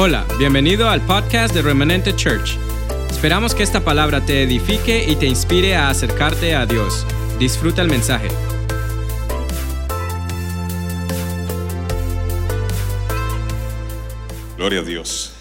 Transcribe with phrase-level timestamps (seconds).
[0.00, 2.56] Hola, bienvenido al podcast de Remanente Church.
[3.10, 7.04] Esperamos que esta palabra te edifique y te inspire a acercarte a Dios.
[7.40, 8.28] Disfruta el mensaje.
[14.56, 15.32] Gloria a Dios.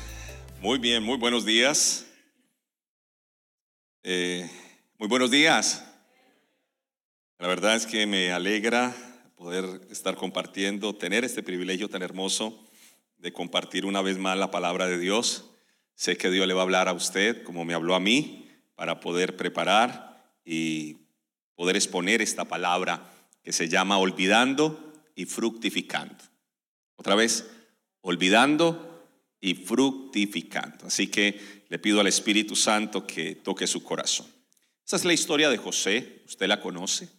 [0.59, 2.07] Muy bien, muy buenos días.
[4.01, 4.49] Eh,
[4.97, 5.85] muy buenos días.
[7.37, 8.95] La verdad es que me alegra
[9.35, 12.66] poder estar compartiendo, tener este privilegio tan hermoso
[13.17, 15.45] de compartir una vez más la palabra de Dios.
[15.95, 18.99] Sé que Dios le va a hablar a usted como me habló a mí para
[18.99, 20.97] poder preparar y
[21.55, 23.11] poder exponer esta palabra
[23.43, 26.23] que se llama olvidando y fructificando.
[26.95, 27.49] Otra vez,
[28.01, 29.07] olvidando
[29.41, 30.85] y fructificando.
[30.85, 34.27] Así que le pido al Espíritu Santo que toque su corazón.
[34.85, 37.09] Esa es la historia de José, usted la conoce.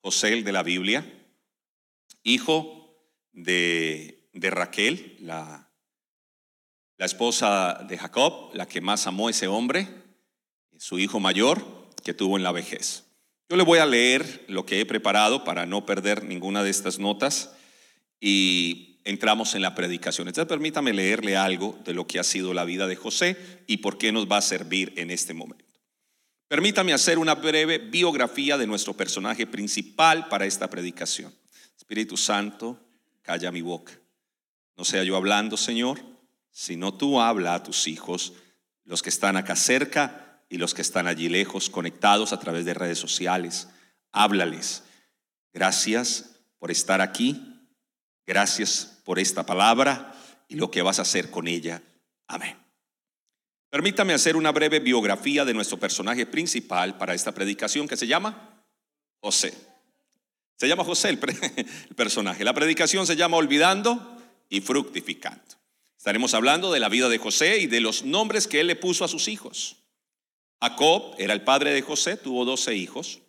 [0.00, 1.04] José, el de la Biblia,
[2.22, 2.96] hijo
[3.32, 5.70] de de Raquel, la,
[6.96, 9.88] la esposa de Jacob, la que más amó ese hombre,
[10.78, 11.64] su hijo mayor,
[12.04, 13.04] que tuvo en la vejez.
[13.48, 16.98] Yo le voy a leer lo que he preparado para no perder ninguna de estas
[16.98, 17.52] notas
[18.20, 20.28] y entramos en la predicación.
[20.28, 23.98] Entonces permítame leerle algo de lo que ha sido la vida de José y por
[23.98, 25.64] qué nos va a servir en este momento.
[26.48, 31.32] Permítame hacer una breve biografía de nuestro personaje principal para esta predicación.
[31.76, 32.78] Espíritu Santo,
[33.22, 33.99] calla mi boca.
[34.80, 36.00] No sea yo hablando, Señor,
[36.50, 38.32] sino tú habla a tus hijos,
[38.86, 42.72] los que están acá cerca y los que están allí lejos, conectados a través de
[42.72, 43.68] redes sociales.
[44.10, 44.84] Háblales.
[45.52, 47.60] Gracias por estar aquí.
[48.26, 50.14] Gracias por esta palabra
[50.48, 51.82] y lo que vas a hacer con ella.
[52.26, 52.56] Amén.
[53.68, 58.64] Permítame hacer una breve biografía de nuestro personaje principal para esta predicación que se llama
[59.20, 59.52] José.
[60.56, 61.18] Se llama José el,
[61.96, 62.44] personaje.
[62.44, 64.16] La predicación se llama Olvidando
[64.50, 65.42] y fructificando.
[65.96, 69.04] Estaremos hablando de la vida de José y de los nombres que él le puso
[69.04, 69.76] a sus hijos.
[70.60, 73.20] Jacob era el padre de José, tuvo doce hijos.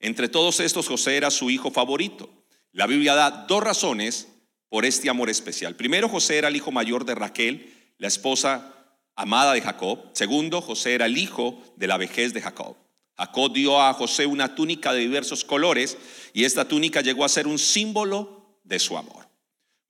[0.00, 2.28] Entre todos estos, José era su hijo favorito.
[2.72, 4.28] La Biblia da dos razones
[4.68, 5.76] por este amor especial.
[5.76, 8.72] Primero, José era el hijo mayor de Raquel, la esposa
[9.14, 10.10] amada de Jacob.
[10.12, 12.76] Segundo, José era el hijo de la vejez de Jacob.
[13.16, 15.98] Jacob dio a José una túnica de diversos colores
[16.32, 19.31] y esta túnica llegó a ser un símbolo de su amor.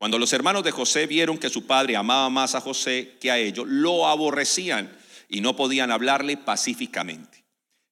[0.03, 3.39] Cuando los hermanos de José vieron que su padre amaba más a José que a
[3.39, 4.91] ellos, lo aborrecían
[5.29, 7.45] y no podían hablarle pacíficamente.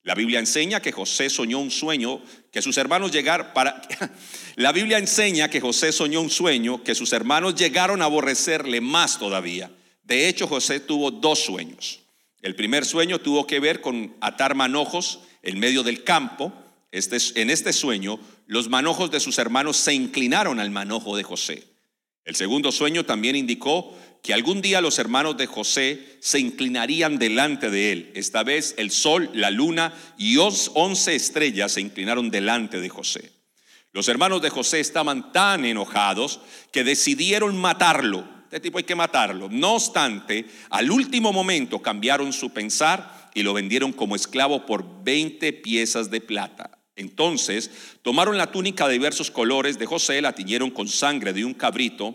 [0.02, 3.80] La Biblia enseña que José soñó un sueño que sus hermanos llegaron para
[4.56, 9.16] La Biblia enseña que José soñó un sueño que sus hermanos llegaron a aborrecerle más
[9.20, 9.70] todavía.
[10.02, 12.00] De hecho, José tuvo dos sueños.
[12.42, 16.52] El primer sueño tuvo que ver con atar manojos en medio del campo.
[16.90, 21.69] Este, en este sueño, los manojos de sus hermanos se inclinaron al manojo de José.
[22.30, 23.92] El segundo sueño también indicó
[24.22, 28.12] que algún día los hermanos de José se inclinarían delante de él.
[28.14, 33.32] Esta vez el sol, la luna y once estrellas se inclinaron delante de José.
[33.90, 36.38] Los hermanos de José estaban tan enojados
[36.70, 38.28] que decidieron matarlo.
[38.44, 39.48] Este tipo hay que matarlo.
[39.50, 45.52] No obstante, al último momento cambiaron su pensar y lo vendieron como esclavo por 20
[45.54, 46.79] piezas de plata.
[47.00, 47.70] Entonces
[48.02, 52.14] tomaron la túnica de diversos colores de José, la tiñeron con sangre de un cabrito,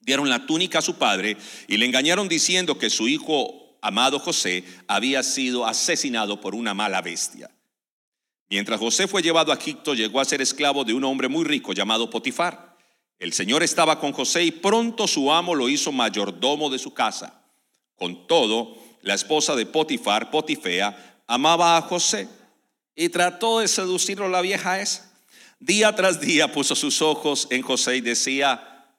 [0.00, 1.36] dieron la túnica a su padre
[1.68, 7.02] y le engañaron diciendo que su hijo amado José había sido asesinado por una mala
[7.02, 7.50] bestia.
[8.48, 11.74] Mientras José fue llevado a Egipto, llegó a ser esclavo de un hombre muy rico
[11.74, 12.78] llamado Potifar.
[13.18, 17.44] El Señor estaba con José y pronto su amo lo hizo mayordomo de su casa.
[17.96, 22.39] Con todo, la esposa de Potifar, Potifea, amaba a José
[23.00, 25.10] y trató de seducirlo la vieja esa.
[25.58, 28.92] Día tras día puso sus ojos en José y decía,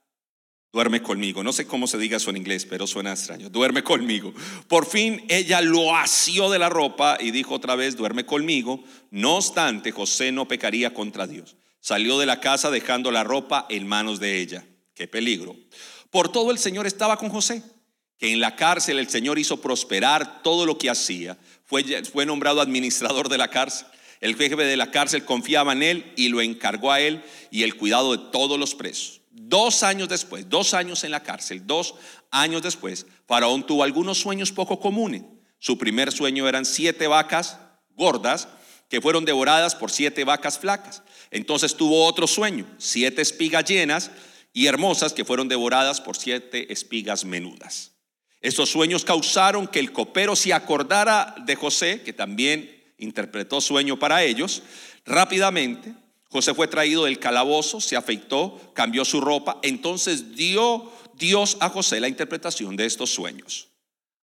[0.73, 1.43] duerme conmigo.
[1.43, 3.51] No sé cómo se diga eso en inglés, pero suena extraño.
[3.51, 4.33] Duerme conmigo.
[4.67, 8.83] Por fin ella lo asió de la ropa y dijo otra vez, duerme conmigo.
[9.11, 11.55] No obstante, José no pecaría contra Dios.
[11.79, 14.65] Salió de la casa dejando la ropa en manos de ella.
[14.95, 15.55] Qué peligro.
[16.09, 17.61] Por todo el Señor estaba con José,
[18.17, 21.37] que en la cárcel el Señor hizo prosperar todo lo que hacía.
[22.11, 23.87] Fue, nombrado administrador de la cárcel.
[24.19, 27.77] El jefe de la cárcel confiaba en él y lo encargó a él y el
[27.77, 29.21] cuidado de todos los presos.
[29.31, 31.95] Dos años después, dos años en la cárcel, dos
[32.29, 35.23] años después, Faraón tuvo algunos sueños poco comunes.
[35.59, 37.57] Su primer sueño eran siete vacas
[37.95, 38.49] gordas
[38.89, 41.03] que fueron devoradas por siete vacas flacas.
[41.31, 44.11] Entonces tuvo otro sueño, siete espigas llenas
[44.51, 47.93] y hermosas que fueron devoradas por siete espigas menudas.
[48.41, 54.23] Estos sueños causaron que el copero se acordara de José, que también interpretó sueño para
[54.23, 54.63] ellos,
[55.05, 55.93] rápidamente
[56.31, 61.99] José fue traído del calabozo, se afeitó, cambió su ropa, entonces dio Dios a José
[61.99, 63.67] la interpretación de estos sueños.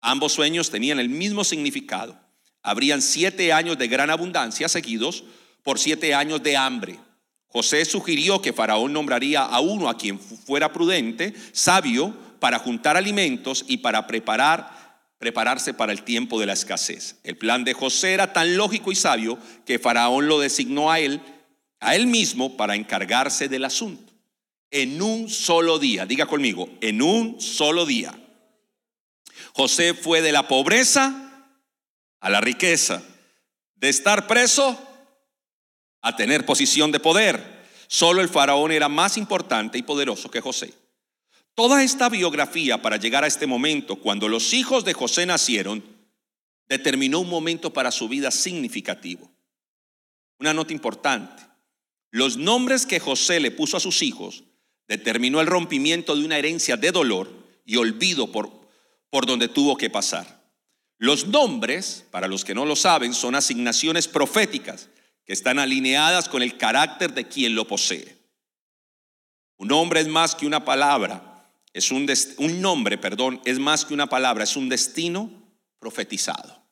[0.00, 2.18] Ambos sueños tenían el mismo significado.
[2.60, 5.22] Habrían siete años de gran abundancia seguidos
[5.62, 6.98] por siete años de hambre.
[7.46, 13.64] José sugirió que Faraón nombraría a uno a quien fuera prudente, sabio, para juntar alimentos
[13.68, 17.20] y para preparar, prepararse para el tiempo de la escasez.
[17.22, 21.20] El plan de José era tan lógico y sabio que Faraón lo designó a él,
[21.78, 24.12] a él mismo, para encargarse del asunto.
[24.72, 28.12] En un solo día, diga conmigo, en un solo día.
[29.52, 31.46] José fue de la pobreza
[32.18, 33.04] a la riqueza,
[33.76, 34.76] de estar preso
[36.00, 37.62] a tener posición de poder.
[37.86, 40.81] Solo el faraón era más importante y poderoso que José.
[41.54, 45.84] Toda esta biografía para llegar a este momento, cuando los hijos de José nacieron,
[46.66, 49.30] determinó un momento para su vida significativo.
[50.38, 51.42] Una nota importante.
[52.10, 54.44] Los nombres que José le puso a sus hijos
[54.88, 57.30] determinó el rompimiento de una herencia de dolor
[57.64, 58.50] y olvido por,
[59.10, 60.42] por donde tuvo que pasar.
[60.98, 64.88] Los nombres, para los que no lo saben, son asignaciones proféticas
[65.24, 68.16] que están alineadas con el carácter de quien lo posee.
[69.56, 71.31] Un nombre es más que una palabra,
[71.72, 72.06] es un,
[72.38, 75.30] un nombre, perdón, es más que una palabra, es un destino
[75.78, 76.62] profetizado.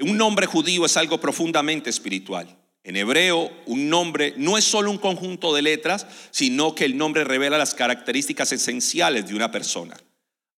[0.00, 2.58] Un nombre judío es algo profundamente espiritual.
[2.84, 7.22] En hebreo, un nombre no es solo un conjunto de letras, sino que el nombre
[7.22, 9.96] revela las características esenciales de una persona.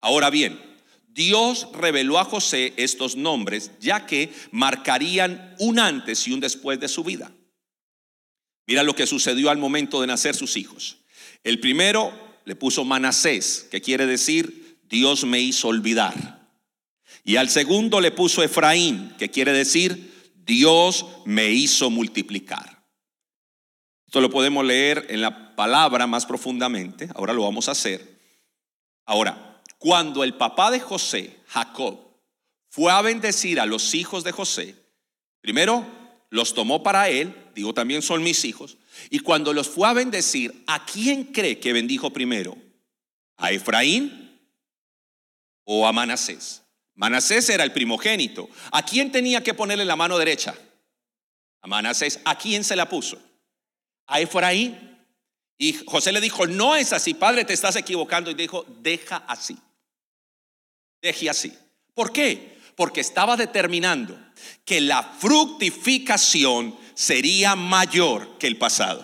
[0.00, 0.58] Ahora bien,
[1.08, 6.88] Dios reveló a José estos nombres ya que marcarían un antes y un después de
[6.88, 7.30] su vida.
[8.66, 10.98] Mira lo que sucedió al momento de nacer sus hijos.
[11.42, 16.48] El primero le puso Manasés, que quiere decir Dios me hizo olvidar.
[17.24, 22.84] Y al segundo le puso Efraín, que quiere decir Dios me hizo multiplicar.
[24.06, 28.20] Esto lo podemos leer en la palabra más profundamente, ahora lo vamos a hacer.
[29.06, 31.98] Ahora, cuando el papá de José, Jacob,
[32.68, 34.74] fue a bendecir a los hijos de José,
[35.40, 35.86] primero
[36.30, 38.76] los tomó para él, digo también son mis hijos,
[39.10, 42.56] y cuando los fue a bendecir, ¿a quién cree que bendijo primero?
[43.36, 44.38] ¿A Efraín
[45.64, 46.62] o a Manasés?
[46.94, 48.48] Manasés era el primogénito.
[48.70, 50.54] ¿A quién tenía que ponerle la mano derecha?
[51.60, 52.20] A Manasés.
[52.24, 53.20] ¿A quién se la puso?
[54.06, 54.78] A Efraín.
[55.58, 58.30] Y José le dijo, no es así, padre, te estás equivocando.
[58.30, 59.56] Y dijo, deja así
[61.04, 61.52] deje así.
[61.94, 62.58] ¿Por qué?
[62.74, 64.18] Porque estaba determinando
[64.64, 69.00] que la fructificación sería mayor que el pasado.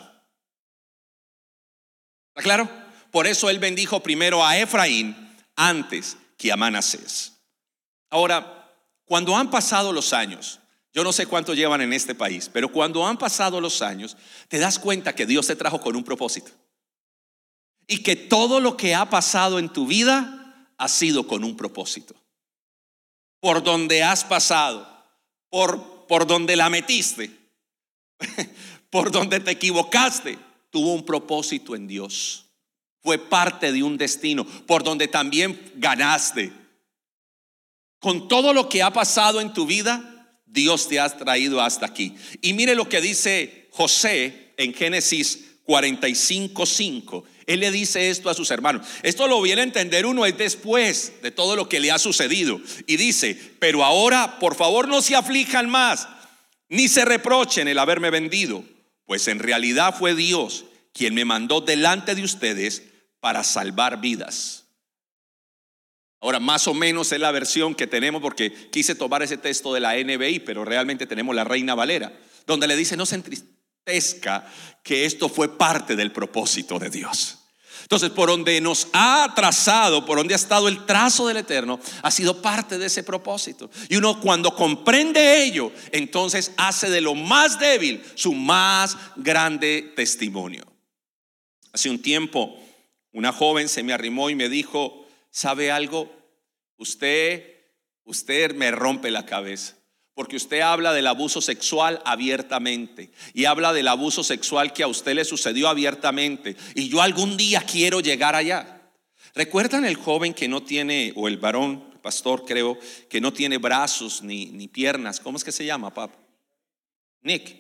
[2.31, 2.69] ¿Está claro?
[3.11, 7.33] Por eso él bendijo primero a Efraín antes que a Manasés.
[8.09, 8.73] Ahora,
[9.05, 10.61] cuando han pasado los años,
[10.93, 14.17] yo no sé cuánto llevan en este país, pero cuando han pasado los años,
[14.49, 16.51] te das cuenta que Dios te trajo con un propósito.
[17.87, 22.15] Y que todo lo que ha pasado en tu vida ha sido con un propósito.
[23.41, 24.89] Por donde has pasado,
[25.49, 27.40] por, por donde la metiste,
[28.91, 30.39] por donde te equivocaste,
[30.71, 32.47] tuvo un propósito en Dios.
[33.03, 36.53] Fue parte de un destino, por donde también ganaste.
[37.99, 42.15] Con todo lo que ha pasado en tu vida, Dios te ha traído hasta aquí.
[42.43, 47.25] Y mire lo que dice José en Génesis 45:5.
[47.47, 48.87] Él le dice esto a sus hermanos.
[49.03, 52.61] Esto lo viene a entender uno es después de todo lo que le ha sucedido.
[52.87, 56.09] Y dice, pero ahora por favor no se aflijan más,
[56.71, 58.65] ni se reprochen el haberme vendido,
[59.05, 62.85] pues en realidad fue Dios quien me mandó delante de ustedes
[63.21, 64.65] para salvar vidas.
[66.21, 69.81] Ahora, más o menos es la versión que tenemos porque quise tomar ese texto de
[69.81, 72.13] la NBI, pero realmente tenemos la Reina Valera,
[72.47, 74.47] donde le dice, no se entristezca
[74.85, 77.40] que esto fue parte del propósito de Dios.
[77.91, 82.11] Entonces, por donde nos ha trazado, por donde ha estado el trazo del Eterno, ha
[82.13, 83.69] sido parte de ese propósito.
[83.89, 90.65] Y uno cuando comprende ello, entonces hace de lo más débil su más grande testimonio.
[91.73, 92.57] Hace un tiempo,
[93.11, 96.09] una joven se me arrimó y me dijo, ¿sabe algo?
[96.77, 97.43] Usted,
[98.05, 99.75] usted me rompe la cabeza.
[100.21, 105.15] Porque usted habla del abuso sexual abiertamente y habla del abuso sexual que a usted
[105.15, 106.57] le sucedió abiertamente.
[106.75, 108.83] Y yo algún día quiero llegar allá.
[109.35, 114.21] ¿Recuerdan el joven que no tiene, o el varón, pastor creo, que no tiene brazos
[114.21, 115.21] ni, ni piernas?
[115.21, 116.15] ¿Cómo es que se llama, papá?
[117.23, 117.57] Nick.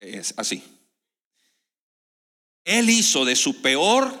[0.00, 0.64] Es así.
[2.64, 4.18] Él hizo de su peor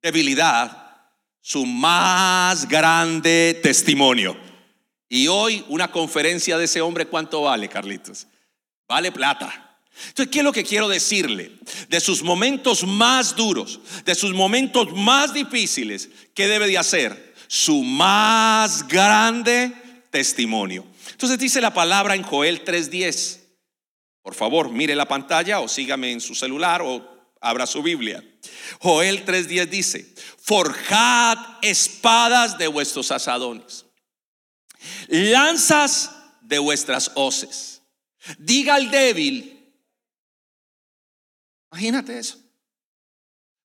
[0.00, 1.10] debilidad
[1.42, 4.48] su más grande testimonio.
[5.10, 8.28] Y hoy una conferencia de ese hombre, ¿cuánto vale, Carlitos?
[8.88, 9.76] Vale plata.
[10.08, 11.58] Entonces, ¿qué es lo que quiero decirle?
[11.88, 17.34] De sus momentos más duros, de sus momentos más difíciles, ¿qué debe de hacer?
[17.48, 19.72] Su más grande
[20.10, 20.86] testimonio.
[21.10, 23.40] Entonces dice la palabra en Joel 3:10.
[24.22, 27.04] Por favor, mire la pantalla o sígame en su celular o
[27.40, 28.22] abra su Biblia.
[28.80, 33.86] Joel 3:10 dice, forjad espadas de vuestros asadones,
[35.08, 36.10] lanzas
[36.42, 37.82] de vuestras hoces.
[38.38, 39.72] Diga al débil,
[41.70, 42.38] imagínate eso.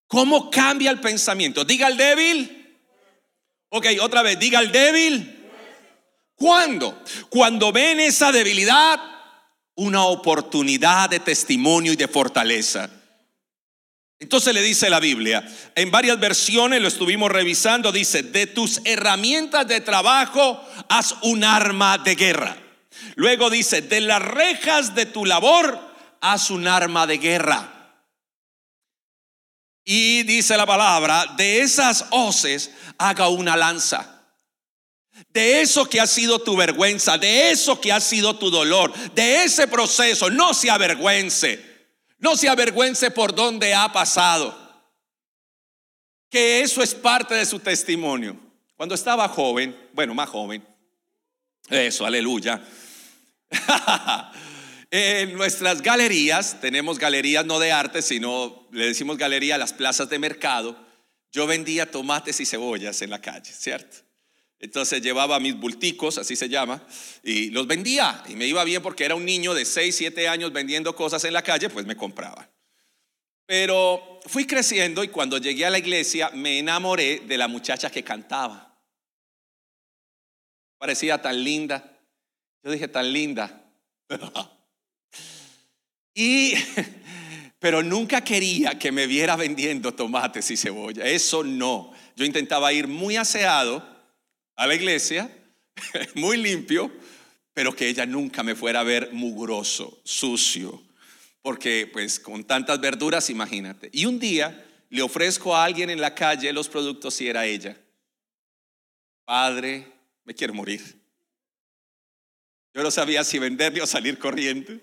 [0.07, 1.65] ¿Cómo cambia el pensamiento?
[1.65, 2.79] Diga al débil.
[3.69, 5.51] Ok, otra vez, diga al débil.
[6.35, 7.01] ¿Cuándo?
[7.29, 8.99] Cuando ven esa debilidad,
[9.75, 12.89] una oportunidad de testimonio y de fortaleza.
[14.19, 15.45] Entonces le dice la Biblia,
[15.75, 21.97] en varias versiones lo estuvimos revisando, dice, de tus herramientas de trabajo haz un arma
[21.97, 22.57] de guerra.
[23.15, 25.79] Luego dice, de las rejas de tu labor
[26.21, 27.71] haz un arma de guerra.
[29.83, 34.23] Y dice la palabra, de esas hoces haga una lanza.
[35.29, 39.43] De eso que ha sido tu vergüenza, de eso que ha sido tu dolor, de
[39.43, 41.74] ese proceso, no se avergüence.
[42.17, 44.57] No se avergüence por donde ha pasado.
[46.29, 48.37] Que eso es parte de su testimonio.
[48.75, 50.65] Cuando estaba joven, bueno, más joven,
[51.69, 52.61] eso, aleluya.
[54.91, 60.09] en nuestras galerías, tenemos galerías no de arte, sino le decimos galería a las plazas
[60.09, 60.77] de mercado.
[61.31, 64.04] Yo vendía tomates y cebollas en la calle, ¿cierto?
[64.59, 66.81] Entonces llevaba mis bulticos, así se llama,
[67.23, 68.23] y los vendía.
[68.27, 71.33] Y me iba bien porque era un niño de 6, 7 años vendiendo cosas en
[71.33, 72.49] la calle, pues me compraba.
[73.45, 78.03] Pero fui creciendo y cuando llegué a la iglesia me enamoré de la muchacha que
[78.03, 78.75] cantaba.
[80.77, 81.99] Parecía tan linda.
[82.63, 83.61] Yo dije, tan linda.
[86.15, 86.53] y,
[87.59, 91.05] pero nunca quería que me viera vendiendo tomates y cebolla.
[91.05, 91.93] Eso no.
[92.15, 93.94] Yo intentaba ir muy aseado
[94.55, 95.29] a la iglesia,
[96.15, 96.91] muy limpio,
[97.53, 100.83] pero que ella nunca me fuera a ver mugroso, sucio,
[101.41, 103.89] porque pues con tantas verduras, imagínate.
[103.93, 107.77] Y un día le ofrezco a alguien en la calle los productos y era ella.
[109.25, 109.87] Padre,
[110.23, 110.81] me quiero morir.
[112.73, 114.73] Yo no sabía si venderle o salir corriendo.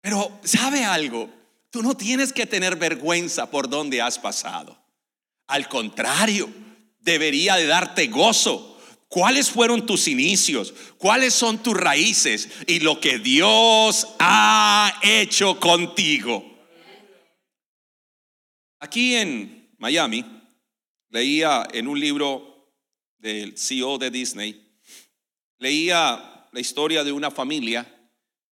[0.00, 1.30] Pero, ¿sabe algo?
[1.70, 4.76] Tú no tienes que tener vergüenza por donde has pasado.
[5.46, 6.52] Al contrario,
[7.02, 8.80] debería de darte gozo.
[9.08, 10.72] ¿Cuáles fueron tus inicios?
[10.96, 12.48] ¿Cuáles son tus raíces?
[12.66, 16.48] Y lo que Dios ha hecho contigo.
[18.80, 20.24] Aquí en Miami,
[21.10, 22.72] leía en un libro
[23.18, 24.72] del CEO de Disney,
[25.58, 27.86] leía la historia de una familia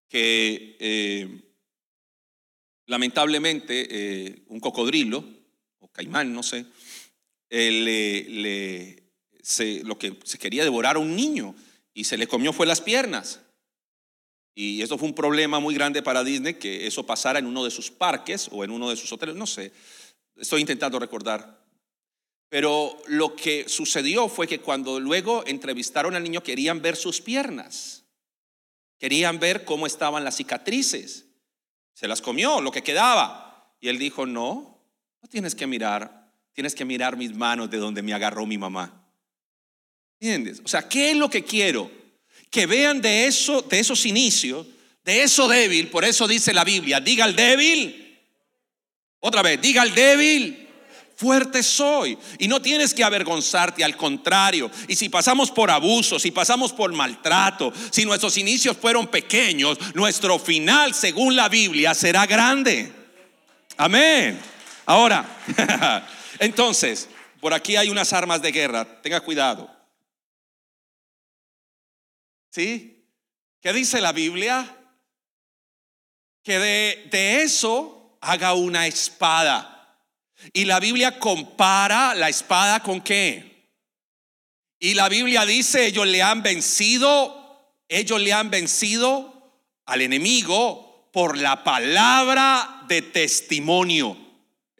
[0.09, 1.41] que eh,
[2.87, 5.25] lamentablemente eh, un cocodrilo,
[5.79, 6.67] o caimán, no sé,
[7.51, 9.03] le,
[9.85, 11.55] lo que se quería devorar a un niño
[11.93, 13.41] y se le comió fue las piernas.
[14.55, 17.71] Y eso fue un problema muy grande para Disney, que eso pasara en uno de
[17.71, 19.73] sus parques o en uno de sus hoteles, no sé,
[20.37, 21.61] estoy intentando recordar.
[22.49, 28.05] Pero lo que sucedió fue que cuando luego entrevistaron al niño querían ver sus piernas,
[28.99, 31.27] querían ver cómo estaban las cicatrices.
[31.95, 33.75] Se las comió, lo que quedaba.
[33.81, 34.83] Y él dijo, no,
[35.23, 36.20] no tienes que mirar
[36.53, 39.07] tienes que mirar mis manos de donde me agarró mi mamá.
[40.21, 40.61] ¿Entiendes?
[40.65, 41.91] O sea, ¿qué es lo que quiero?
[42.51, 44.67] Que vean de eso, de esos inicios,
[45.05, 48.19] de eso débil, por eso dice la Biblia, diga al débil,
[49.21, 50.69] otra vez, diga al débil,
[51.21, 52.17] fuerte soy.
[52.39, 54.71] Y no tienes que avergonzarte, al contrario.
[54.89, 60.39] Y si pasamos por abuso, si pasamos por maltrato, si nuestros inicios fueron pequeños, nuestro
[60.39, 62.91] final, según la Biblia, será grande.
[63.77, 64.41] Amén.
[64.87, 65.39] Ahora,
[66.41, 67.07] Entonces,
[67.39, 69.71] por aquí hay unas armas de guerra, tenga cuidado.
[72.51, 73.07] ¿Sí?
[73.61, 74.77] ¿Qué dice la Biblia?
[76.43, 79.99] Que de, de eso haga una espada.
[80.55, 83.69] Y la Biblia compara la espada con qué?
[84.79, 91.37] Y la Biblia dice, ellos le han vencido, ellos le han vencido al enemigo por
[91.37, 94.30] la palabra de testimonio.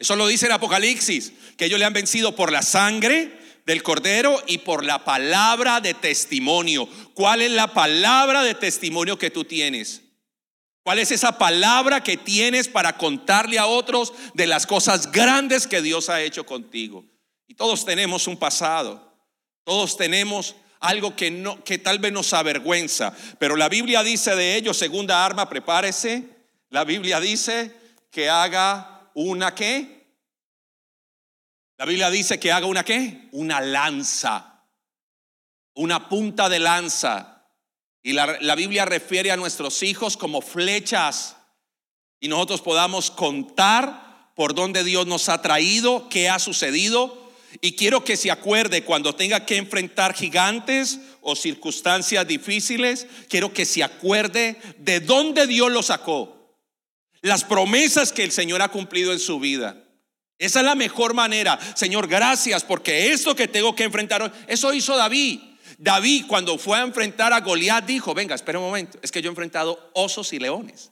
[0.01, 4.41] Eso lo dice el Apocalipsis que ellos le han vencido por la sangre del cordero
[4.47, 6.89] y por la palabra de testimonio.
[7.13, 10.01] ¿Cuál es la palabra de testimonio que tú tienes?
[10.81, 15.83] ¿Cuál es esa palabra que tienes para contarle a otros de las cosas grandes que
[15.83, 17.05] Dios ha hecho contigo?
[17.47, 19.15] Y todos tenemos un pasado.
[19.63, 24.55] Todos tenemos algo que no que tal vez nos avergüenza, pero la Biblia dice de
[24.55, 26.27] ellos, segunda arma, prepárese,
[26.71, 27.71] La Biblia dice
[28.09, 30.01] que haga una qué.
[31.77, 33.29] La Biblia dice que haga una qué.
[33.31, 34.65] Una lanza.
[35.73, 37.47] Una punta de lanza.
[38.03, 41.37] Y la, la Biblia refiere a nuestros hijos como flechas.
[42.19, 47.31] Y nosotros podamos contar por dónde Dios nos ha traído, qué ha sucedido.
[47.59, 53.65] Y quiero que se acuerde cuando tenga que enfrentar gigantes o circunstancias difíciles, quiero que
[53.65, 56.40] se acuerde de dónde Dios lo sacó.
[57.21, 59.83] Las promesas que el Señor ha cumplido en su vida.
[60.37, 61.59] Esa es la mejor manera.
[61.75, 65.39] Señor, gracias porque esto que tengo que enfrentar eso hizo David.
[65.77, 69.29] David cuando fue a enfrentar a Goliat dijo, venga, espera un momento, es que yo
[69.29, 70.91] he enfrentado osos y leones.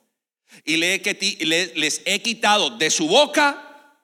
[0.65, 3.95] Y les he quitado de su boca,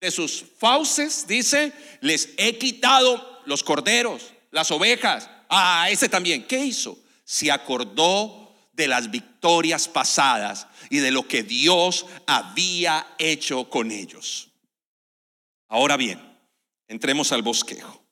[0.00, 6.44] de sus fauces, dice, les he quitado los corderos, las ovejas, Ah, ese también.
[6.46, 6.98] ¿Qué hizo?
[7.24, 8.43] Se acordó
[8.74, 14.48] de las victorias pasadas y de lo que Dios había hecho con ellos.
[15.68, 16.20] Ahora bien,
[16.88, 18.04] entremos al bosquejo.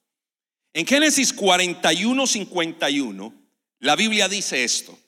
[0.73, 3.35] En Génesis 41, 51,
[3.81, 4.99] la Biblia dice esto.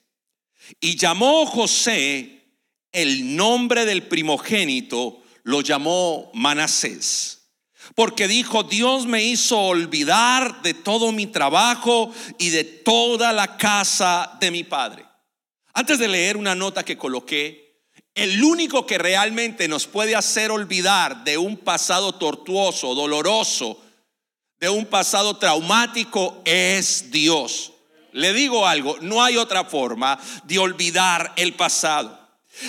[0.79, 2.43] Y llamó José
[2.91, 7.35] el nombre del primogénito, lo llamó Manasés
[7.93, 14.37] porque dijo, Dios me hizo olvidar de todo mi trabajo y de toda la casa
[14.39, 15.04] de mi padre.
[15.77, 17.83] Antes de leer una nota que coloqué,
[18.15, 23.83] el único que realmente nos puede hacer olvidar de un pasado tortuoso, doloroso,
[24.57, 27.73] de un pasado traumático es Dios.
[28.13, 32.17] Le digo algo, no hay otra forma de olvidar el pasado.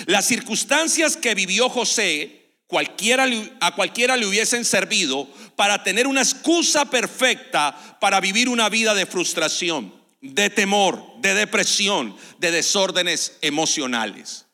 [0.05, 3.25] Las circunstancias que vivió José cualquiera,
[3.61, 9.05] a cualquiera le hubiesen servido para tener una excusa perfecta para vivir una vida de
[9.05, 14.45] frustración, de temor, de depresión, de desórdenes emocionales.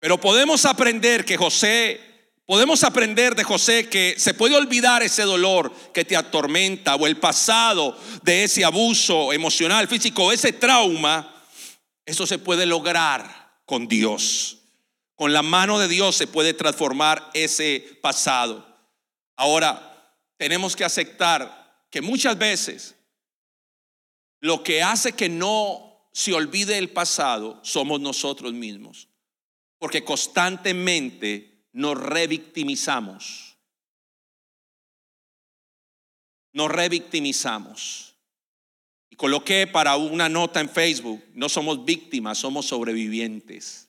[0.00, 2.00] Pero podemos aprender que José,
[2.44, 7.16] podemos aprender de José que se puede olvidar ese dolor que te atormenta o el
[7.16, 11.42] pasado de ese abuso emocional, físico, ese trauma.
[12.04, 14.58] Eso se puede lograr con Dios.
[15.14, 18.66] Con la mano de Dios se puede transformar ese pasado.
[19.36, 22.94] Ahora, tenemos que aceptar que muchas veces
[24.44, 29.08] lo que hace que no se olvide el pasado somos nosotros mismos.
[29.78, 33.56] Porque constantemente nos revictimizamos.
[36.52, 38.16] Nos revictimizamos.
[39.08, 43.88] Y coloqué para una nota en Facebook, no somos víctimas, somos sobrevivientes.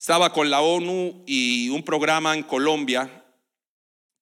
[0.00, 3.25] Estaba con la ONU y un programa en Colombia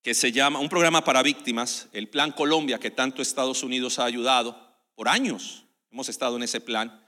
[0.05, 4.05] que se llama, un programa para víctimas, el Plan Colombia, que tanto Estados Unidos ha
[4.05, 4.55] ayudado
[4.95, 5.65] por años.
[5.91, 7.03] Hemos estado en ese plan.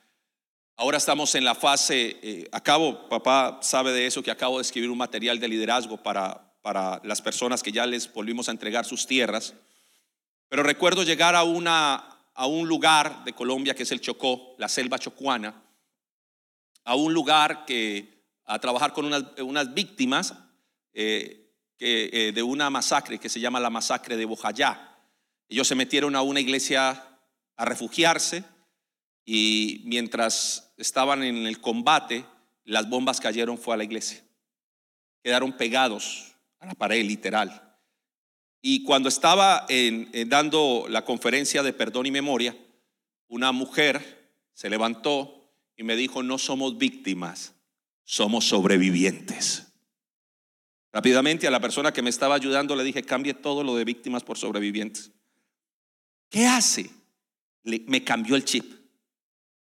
[0.76, 4.88] Ahora estamos en la fase, eh, acabo, papá sabe de eso, que acabo de escribir
[4.88, 9.06] un material de liderazgo para, para las personas que ya les volvimos a entregar sus
[9.06, 9.52] tierras.
[10.48, 11.96] Pero recuerdo llegar a, una,
[12.32, 15.62] a un lugar de Colombia que es el Chocó, la selva chocuana,
[16.84, 20.32] a un lugar que a trabajar con unas, víctimas
[20.94, 21.45] eh,
[21.78, 24.98] eh, de una masacre que se llama la masacre de Bojayá.
[25.48, 27.20] Ellos se metieron a una iglesia
[27.56, 28.44] a refugiarse
[29.24, 32.24] y mientras estaban en el combate,
[32.64, 34.22] las bombas cayeron fue a la iglesia.
[35.22, 37.78] Quedaron pegados a la pared literal.
[38.60, 39.66] Y cuando estaba
[40.26, 42.56] dando la conferencia de perdón y memoria,
[43.28, 47.54] una mujer se levantó y me dijo, no somos víctimas,
[48.04, 49.66] somos sobrevivientes.
[50.96, 54.22] Rápidamente a la persona que me estaba ayudando le dije, cambie todo lo de víctimas
[54.22, 55.10] por sobrevivientes.
[56.30, 56.90] ¿Qué hace?
[57.64, 58.64] me cambió el chip.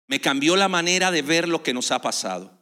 [0.05, 2.55] Me cambió la manera de ver lo que nos ha pasado.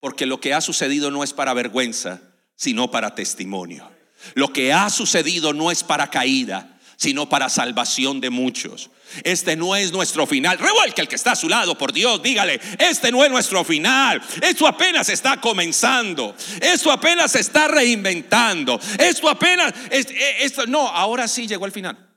[0.00, 2.20] Porque lo que ha sucedido no es para vergüenza,
[2.56, 3.88] sino para testimonio.
[4.34, 8.90] Lo que ha sucedido no es para caída, sino para salvación de muchos.
[9.24, 10.58] Este no es nuestro final.
[10.58, 14.22] Revuelque el que está a su lado, por Dios, dígale, este no es nuestro final.
[14.40, 16.34] Esto apenas está comenzando.
[16.60, 18.80] Esto apenas se está reinventando.
[18.98, 22.08] Esto apenas, e, esto, no, ahora sí llegó el final.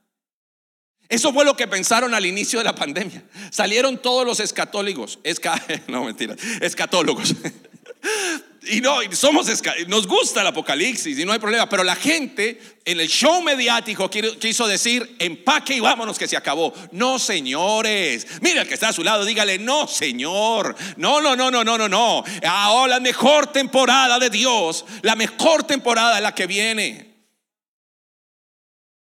[1.07, 3.23] Eso fue lo que pensaron al inicio de la pandemia.
[3.51, 7.35] Salieron todos los escatólicos, esca, no mentira, escatólogos.
[8.67, 9.47] Y no, somos,
[9.87, 14.09] nos gusta el apocalipsis y no hay problema, pero la gente en el show mediático
[14.09, 16.73] quiso decir, empaque y vámonos que se acabó.
[16.91, 21.51] No, señores, mira el que está a su lado, dígale, no, señor, no, no, no,
[21.51, 22.23] no, no, no, no.
[22.47, 27.13] Ahora la mejor temporada de Dios, la mejor temporada es la que viene.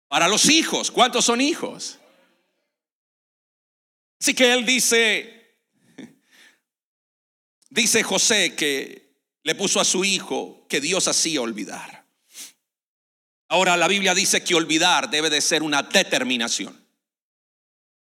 [0.07, 1.99] Para los hijos, ¿cuántos son hijos?
[4.19, 5.33] Así que él dice,
[7.73, 9.02] Dice José que
[9.43, 12.05] le puso a su hijo que Dios hacía olvidar.
[13.49, 16.83] Ahora la Biblia dice que olvidar debe de ser una determinación.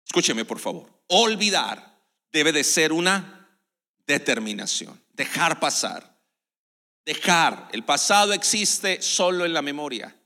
[0.07, 0.91] Escúcheme por favor.
[1.09, 2.01] Olvidar
[2.33, 3.59] debe de ser una
[4.07, 5.03] determinación.
[5.13, 6.19] Dejar pasar.
[7.05, 7.69] Dejar.
[7.73, 10.17] El pasado existe solo en la memoria.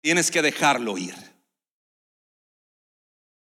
[0.00, 1.14] Tienes que dejarlo ir.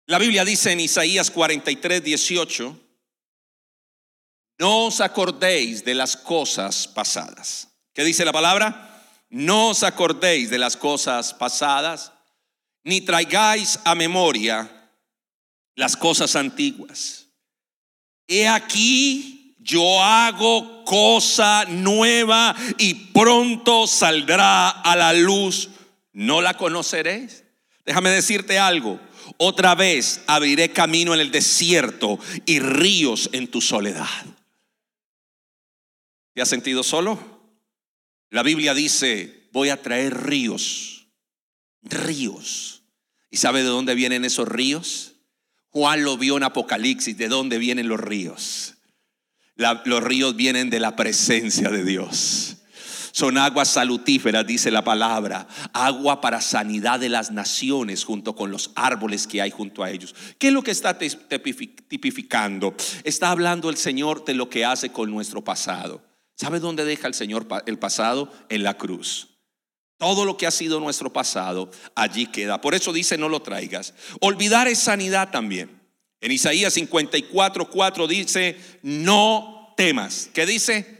[0.07, 2.86] La Biblia dice en Isaías 43, 18,
[4.59, 7.67] no os acordéis de las cosas pasadas.
[7.93, 9.03] ¿Qué dice la palabra?
[9.29, 12.11] No os acordéis de las cosas pasadas,
[12.83, 14.69] ni traigáis a memoria
[15.75, 17.27] las cosas antiguas.
[18.27, 25.69] He aquí, yo hago cosa nueva y pronto saldrá a la luz.
[26.13, 27.43] ¿No la conoceréis?
[27.85, 28.99] Déjame decirte algo.
[29.37, 34.07] Otra vez abriré camino en el desierto y ríos en tu soledad.
[36.37, 37.17] ¿Te has sentido solo?
[38.29, 41.07] La Biblia dice, voy a traer ríos,
[41.81, 42.83] ríos.
[43.31, 45.15] ¿Y sabe de dónde vienen esos ríos?
[45.69, 48.75] Juan lo vio en Apocalipsis, ¿de dónde vienen los ríos?
[49.85, 52.57] los ríos vienen de la presencia de Dios.
[53.13, 55.47] Son aguas salutíferas, dice la palabra.
[55.73, 60.13] Agua para sanidad de las naciones junto con los árboles que hay junto a ellos.
[60.37, 62.75] ¿Qué es lo que está tipificando?
[63.03, 66.06] Está hablando el Señor de lo que hace con nuestro pasado.
[66.37, 68.31] ¿Sabe dónde deja el Señor el pasado?
[68.49, 69.29] En la cruz.
[69.97, 72.61] Todo lo que ha sido nuestro pasado, allí queda.
[72.61, 73.95] Por eso dice, no lo traigas.
[74.21, 75.81] Olvidar es sanidad también.
[76.21, 80.29] En Isaías 54, 4 dice, no temas.
[80.31, 80.97] ¿Qué dice?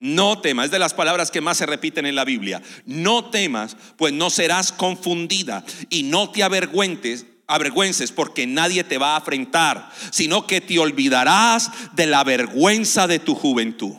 [0.00, 2.60] No temas, es de las palabras que más se repiten en la Biblia.
[2.84, 9.12] No temas, pues no serás confundida y no te avergüentes, avergüences porque nadie te va
[9.12, 13.94] a afrentar, sino que te olvidarás de la vergüenza de tu juventud.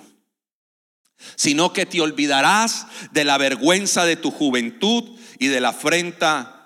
[1.36, 6.64] Sino que te olvidarás de la vergüenza de tu juventud y de la afrenta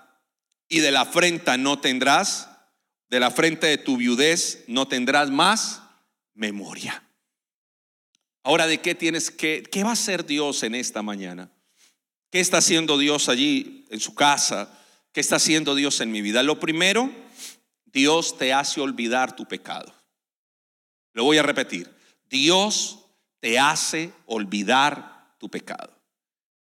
[0.70, 2.50] y de la afrenta no tendrás,
[3.10, 5.82] de la frente de tu viudez no tendrás más
[6.34, 7.04] memoria.
[8.43, 11.52] Ahora, ¿de qué tienes que, qué va a hacer Dios en esta mañana?
[12.30, 14.70] ¿Qué está haciendo Dios allí en su casa?
[15.13, 16.43] ¿Qué está haciendo Dios en mi vida?
[16.43, 17.10] Lo primero,
[17.86, 19.93] Dios te hace olvidar tu pecado.
[21.13, 21.89] Lo voy a repetir.
[22.30, 23.00] Dios
[23.48, 25.90] te hace olvidar tu pecado.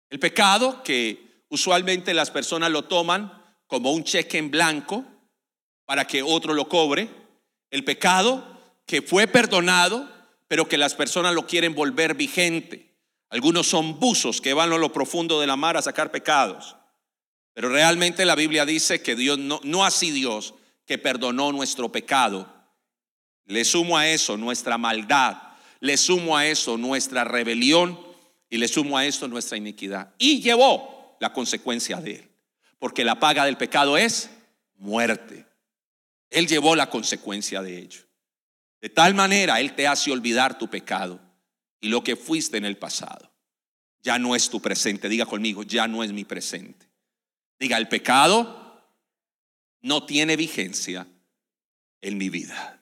[0.09, 5.03] El pecado que usualmente las personas lo toman como un cheque en blanco
[5.83, 7.09] para que otro lo cobre.
[7.71, 10.09] El pecado que fue perdonado
[10.47, 12.95] pero que las personas lo quieren volver vigente.
[13.27, 16.77] Algunos son buzos que van a lo profundo de la mar a sacar pecados.
[17.53, 20.53] Pero realmente la Biblia dice que Dios no, no así Dios
[20.85, 22.47] que perdonó nuestro pecado.
[23.43, 25.50] Le sumo a eso nuestra maldad,
[25.81, 27.99] le sumo a eso nuestra rebelión
[28.49, 30.13] y le sumo a eso nuestra iniquidad.
[30.17, 32.29] Y llevó la consecuencia de él.
[32.79, 34.29] Porque la paga del pecado es
[34.77, 35.45] muerte.
[36.29, 38.01] Él llevó la consecuencia de ello.
[38.79, 41.19] De tal manera Él te hace olvidar tu pecado
[41.79, 43.31] y lo que fuiste en el pasado.
[44.01, 45.09] Ya no es tu presente.
[45.09, 46.89] Diga conmigo, ya no es mi presente.
[47.59, 48.83] Diga, el pecado
[49.81, 51.07] no tiene vigencia
[52.01, 52.79] en mi vida.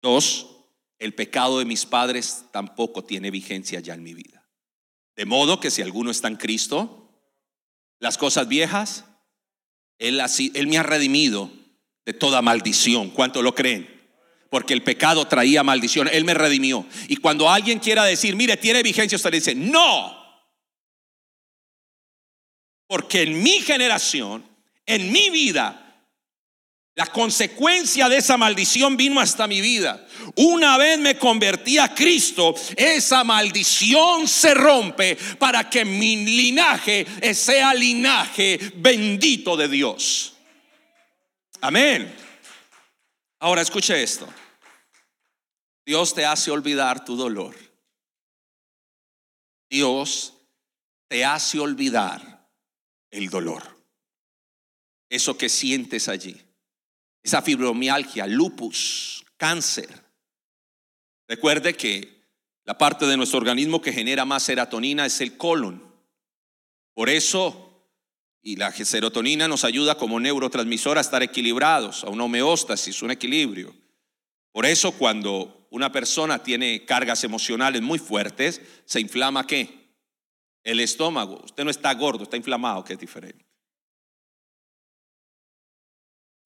[0.00, 0.53] Dos,
[1.04, 4.48] el pecado de mis padres tampoco tiene vigencia ya en mi vida.
[5.16, 7.10] De modo que si alguno está en Cristo,
[7.98, 9.04] las cosas viejas,
[9.98, 10.20] Él,
[10.54, 11.50] él me ha redimido
[12.04, 13.10] de toda maldición.
[13.10, 13.94] ¿Cuánto lo creen?
[14.54, 16.08] porque el pecado traía maldición.
[16.12, 16.86] Él me redimió.
[17.08, 20.16] Y cuando alguien quiera decir, mire, tiene vigencia, usted le dice, no.
[22.86, 24.48] Porque en mi generación,
[24.86, 25.83] en mi vida,
[26.96, 30.06] la consecuencia de esa maldición vino hasta mi vida.
[30.36, 37.74] Una vez me convertí a Cristo, esa maldición se rompe para que mi linaje sea
[37.74, 40.34] linaje bendito de Dios.
[41.60, 42.14] Amén.
[43.40, 44.28] Ahora escuche esto.
[45.84, 47.56] Dios te hace olvidar tu dolor.
[49.68, 50.34] Dios
[51.08, 52.48] te hace olvidar
[53.10, 53.62] el dolor.
[55.10, 56.40] Eso que sientes allí.
[57.24, 59.88] Esa fibromialgia, lupus, cáncer.
[61.26, 62.22] Recuerde que
[62.64, 65.82] la parte de nuestro organismo que genera más serotonina es el colon.
[66.92, 67.88] Por eso,
[68.42, 73.74] y la serotonina nos ayuda como neurotransmisor a estar equilibrados, a una homeostasis, un equilibrio.
[74.52, 79.96] Por eso cuando una persona tiene cargas emocionales muy fuertes, se inflama qué?
[80.62, 81.42] El estómago.
[81.42, 83.44] Usted no está gordo, está inflamado, que es diferente.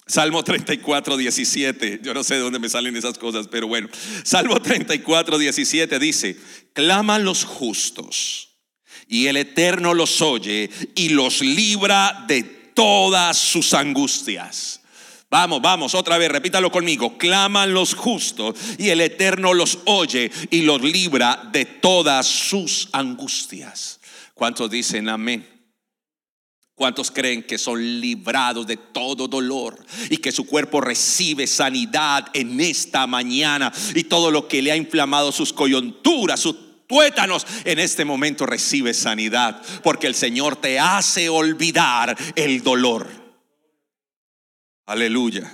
[0.09, 2.01] Salmo 34, 17.
[2.03, 3.89] Yo no sé de dónde me salen esas cosas, pero bueno.
[4.25, 6.37] Salmo 34, 17 dice,
[6.73, 8.49] claman los justos
[9.07, 14.81] y el Eterno los oye y los libra de todas sus angustias.
[15.31, 17.19] Vamos, vamos, otra vez, repítalo conmigo.
[17.19, 24.01] Claman los justos y el Eterno los oye y los libra de todas sus angustias.
[24.33, 25.58] ¿Cuántos dicen amén?
[26.79, 32.61] ¿Cuántos creen que son librados de todo dolor y que su cuerpo recibe sanidad en
[32.61, 36.55] esta mañana y todo lo que le ha inflamado sus coyunturas, sus
[36.87, 43.09] tuétanos, en este momento recibe sanidad porque el Señor te hace olvidar el dolor?
[44.87, 45.53] Aleluya.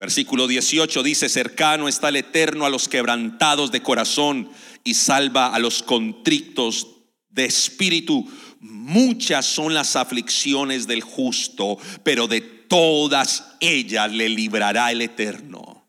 [0.00, 4.50] Versículo 18 dice, cercano está el Eterno a los quebrantados de corazón
[4.82, 6.86] y salva a los contrictos
[7.28, 8.26] de espíritu
[8.60, 15.86] Muchas son las aflicciones del justo, pero de todas ellas le librará el eterno.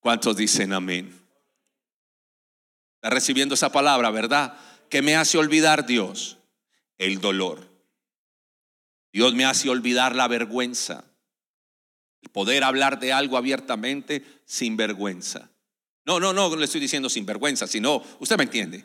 [0.00, 1.12] ¿Cuántos dicen amén?
[2.96, 4.58] Está recibiendo esa palabra, ¿verdad?
[4.88, 6.38] Que me hace olvidar Dios
[6.98, 7.68] el dolor.
[9.12, 11.04] Dios me hace olvidar la vergüenza.
[12.22, 15.50] El poder hablar de algo abiertamente sin vergüenza.
[16.04, 18.84] No, no, no, no le estoy diciendo sin vergüenza, sino, usted me entiende.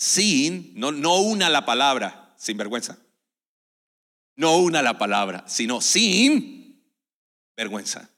[0.00, 2.96] Sin, no, no una la palabra, sin vergüenza.
[4.34, 6.82] No una la palabra, sino sin
[7.54, 8.08] vergüenza.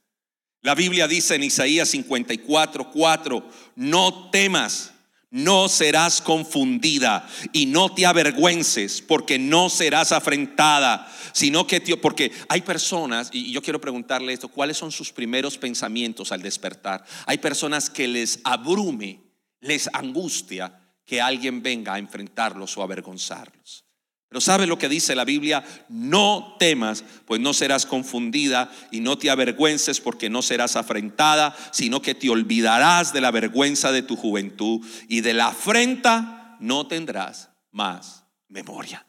[0.61, 4.92] La Biblia dice en Isaías 54, 4, no temas,
[5.31, 12.61] no serás confundida y no te avergüences porque no serás afrentada, sino que, porque hay
[12.61, 17.05] personas, y yo quiero preguntarle esto, ¿cuáles son sus primeros pensamientos al despertar?
[17.27, 19.18] Hay personas que les abrume,
[19.61, 23.84] les angustia que alguien venga a enfrentarlos o avergonzarlos.
[24.32, 25.62] Pero ¿sabe lo que dice la Biblia?
[25.90, 32.00] No temas, pues no serás confundida y no te avergüences porque no serás afrentada, sino
[32.00, 37.50] que te olvidarás de la vergüenza de tu juventud y de la afrenta no tendrás
[37.72, 39.04] más memoria.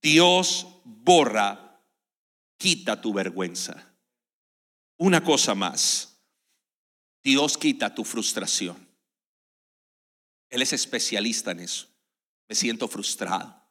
[0.00, 1.82] Dios borra,
[2.56, 3.94] quita tu vergüenza.
[4.96, 6.22] Una cosa más,
[7.22, 8.76] Dios quita tu frustración.
[10.54, 11.88] Él es especialista en eso.
[12.48, 13.64] Me siento frustrado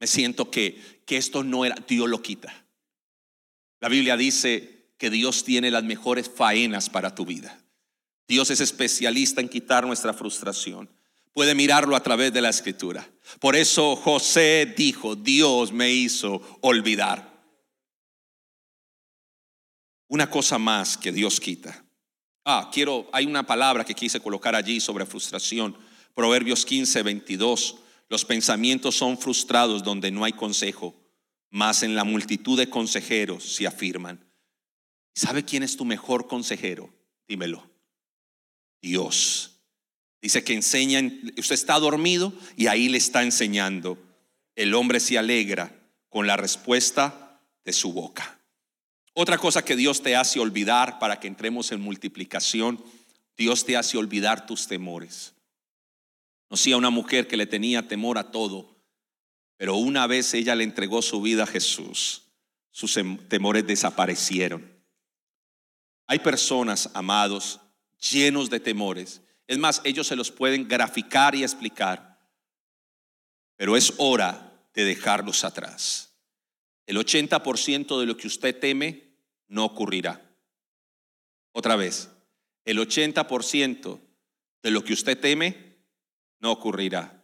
[0.00, 2.66] me siento que, que esto no era, Dios lo quita.
[3.80, 7.60] La Biblia dice que Dios tiene las mejores faenas para tu vida.
[8.26, 10.88] Dios es especialista en quitar nuestra frustración.
[11.32, 13.08] Puede mirarlo a través de la escritura.
[13.40, 17.28] Por eso José dijo, Dios me hizo olvidar.
[20.08, 21.84] Una cosa más que Dios quita.
[22.50, 25.76] Ah, quiero, hay una palabra que quise colocar allí sobre frustración.
[26.14, 27.76] Proverbios 15, 22.
[28.08, 30.94] Los pensamientos son frustrados donde no hay consejo,
[31.50, 34.26] mas en la multitud de consejeros se afirman.
[35.14, 36.88] ¿Sabe quién es tu mejor consejero?
[37.28, 37.70] Dímelo.
[38.80, 39.60] Dios.
[40.22, 41.02] Dice que enseña,
[41.36, 43.98] usted está dormido y ahí le está enseñando.
[44.56, 48.37] El hombre se alegra con la respuesta de su boca.
[49.20, 52.80] Otra cosa que Dios te hace olvidar para que entremos en multiplicación,
[53.36, 55.34] Dios te hace olvidar tus temores.
[56.46, 58.76] Conocía a una mujer que le tenía temor a todo,
[59.56, 62.26] pero una vez ella le entregó su vida a Jesús,
[62.70, 64.72] sus em, temores desaparecieron.
[66.06, 67.58] Hay personas, amados,
[68.12, 69.20] llenos de temores.
[69.48, 72.20] Es más, ellos se los pueden graficar y explicar,
[73.56, 76.14] pero es hora de dejarlos atrás.
[76.86, 79.07] El 80% de lo que usted teme
[79.48, 80.22] no ocurrirá.
[81.52, 82.10] Otra vez,
[82.64, 84.00] el 80%
[84.62, 85.76] de lo que usted teme
[86.40, 87.22] no ocurrirá.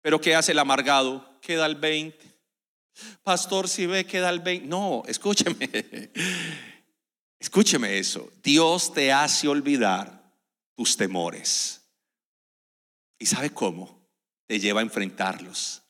[0.00, 1.38] Pero ¿qué hace el amargado?
[1.40, 2.24] Queda el 20.
[3.22, 4.66] Pastor, si ve, queda el 20.
[4.66, 5.68] No, escúcheme.
[7.38, 8.32] Escúcheme eso.
[8.42, 10.32] Dios te hace olvidar
[10.74, 11.82] tus temores.
[13.18, 14.08] ¿Y sabe cómo?
[14.46, 15.82] Te lleva a enfrentarlos.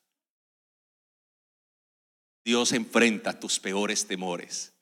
[2.44, 4.72] Dios enfrenta tus peores temores.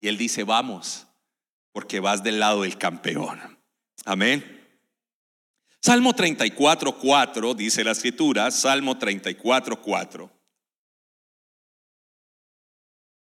[0.00, 1.06] Y Él dice, vamos,
[1.72, 3.58] porque vas del lado del campeón.
[4.04, 4.56] Amén.
[5.80, 10.30] Salmo 34, 4, dice la escritura, Salmo 34, 4.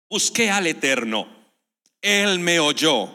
[0.09, 1.27] Busqué al Eterno,
[2.01, 3.09] Él me oyó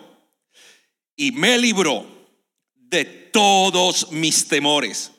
[1.14, 2.06] y me libró
[2.74, 5.12] de todos mis temores.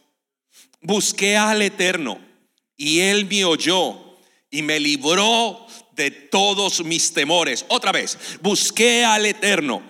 [0.81, 2.19] Busqué al Eterno
[2.75, 4.17] y Él me oyó
[4.49, 7.65] y me libró de todos mis temores.
[7.67, 9.81] Otra vez, busqué al Eterno,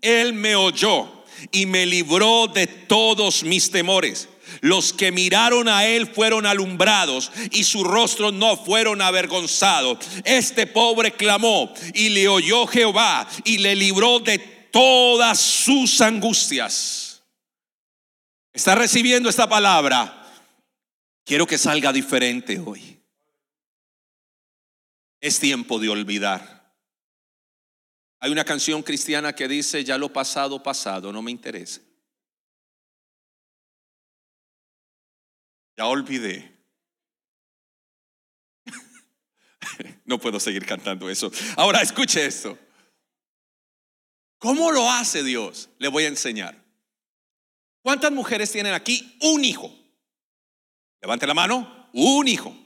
[0.00, 4.28] Él me oyó y me libró de todos mis temores.
[4.60, 9.98] Los que miraron a él fueron alumbrados y sus rostros no fueron avergonzados.
[10.24, 17.22] Este pobre clamó y le oyó Jehová y le libró de todas sus angustias.
[18.52, 20.26] ¿Está recibiendo esta palabra?
[21.24, 22.98] Quiero que salga diferente hoy.
[25.20, 26.56] Es tiempo de olvidar.
[28.20, 31.80] Hay una canción cristiana que dice, ya lo pasado, pasado, no me interesa.
[35.76, 36.54] Ya olvidé.
[40.04, 41.30] No puedo seguir cantando eso.
[41.56, 42.56] Ahora escuche esto.
[44.38, 45.68] ¿Cómo lo hace Dios?
[45.78, 46.64] Le voy a enseñar.
[47.82, 49.72] ¿Cuántas mujeres tienen aquí un hijo?
[51.00, 51.90] Levante la mano.
[51.92, 52.56] Un hijo.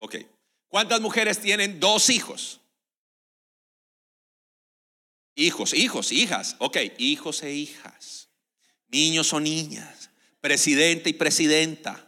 [0.00, 0.16] Ok.
[0.74, 2.60] ¿Cuántas mujeres tienen dos hijos?
[5.36, 6.56] Hijos, hijos, hijas.
[6.58, 8.28] Ok, hijos e hijas.
[8.88, 10.10] Niños o niñas.
[10.40, 12.04] Presidente y presidenta.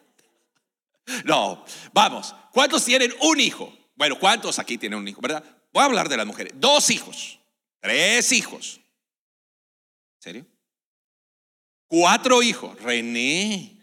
[1.24, 2.34] No, vamos.
[2.50, 3.72] ¿Cuántos tienen un hijo?
[3.94, 5.44] Bueno, ¿cuántos aquí tienen un hijo, verdad?
[5.72, 6.52] Voy a hablar de las mujeres.
[6.56, 7.38] Dos hijos.
[7.78, 8.80] Tres hijos.
[10.16, 10.46] ¿En serio?
[11.86, 12.76] Cuatro hijos.
[12.82, 13.76] René.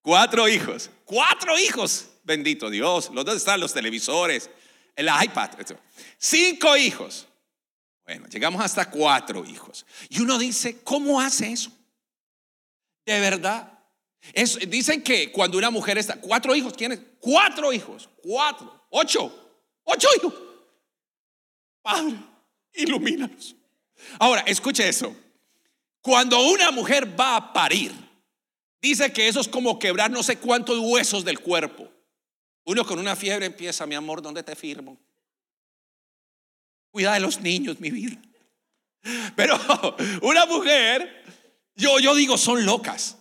[0.00, 0.90] Cuatro hijos.
[1.04, 2.08] Cuatro hijos.
[2.22, 3.10] Bendito Dios.
[3.12, 4.50] ¿Dónde están los televisores?
[4.94, 5.50] El iPad.
[6.18, 7.26] Cinco hijos.
[8.04, 9.86] Bueno, llegamos hasta cuatro hijos.
[10.08, 11.72] Y uno dice, ¿cómo hace eso?
[13.04, 13.78] De verdad.
[14.68, 17.00] dicen que cuando una mujer está, cuatro hijos, ¿quiénes?
[17.18, 20.34] Cuatro hijos, cuatro, ocho, ocho hijos.
[21.80, 22.16] Padre,
[22.74, 23.56] ilumínanos.
[24.18, 25.14] Ahora, escuche eso.
[26.00, 27.92] Cuando una mujer va a parir,
[28.80, 31.88] dice que eso es como quebrar no sé cuántos huesos del cuerpo.
[32.64, 34.98] Uno con una fiebre empieza, mi amor, ¿dónde te firmo?
[36.90, 38.20] Cuida de los niños, mi vida.
[39.34, 39.58] Pero
[40.22, 41.24] una mujer,
[41.74, 43.18] yo, yo digo, son locas.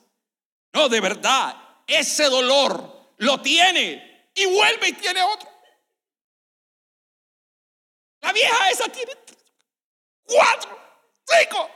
[0.74, 1.56] No, de verdad,
[1.88, 5.50] ese dolor lo tiene y vuelve y tiene otro.
[8.22, 9.14] La vieja esa tiene
[10.24, 10.78] cuatro,
[11.26, 11.70] cinco.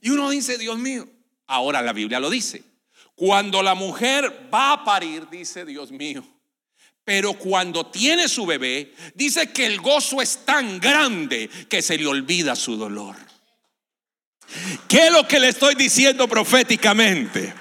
[0.00, 1.08] Y uno dice, Dios mío,
[1.46, 2.62] ahora la Biblia lo dice.
[3.14, 6.24] Cuando la mujer va a parir, dice, Dios mío,
[7.04, 12.06] pero cuando tiene su bebé, dice que el gozo es tan grande que se le
[12.06, 13.16] olvida su dolor.
[14.86, 17.54] ¿Qué es lo que le estoy diciendo proféticamente?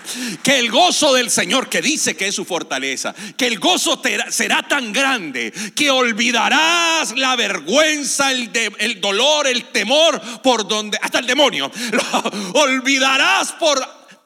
[0.43, 4.67] Que el gozo del Señor, que dice que es su fortaleza, que el gozo será
[4.67, 11.27] tan grande que olvidarás la vergüenza, el, el dolor, el temor, por donde, hasta el
[11.27, 13.79] demonio, lo olvidarás por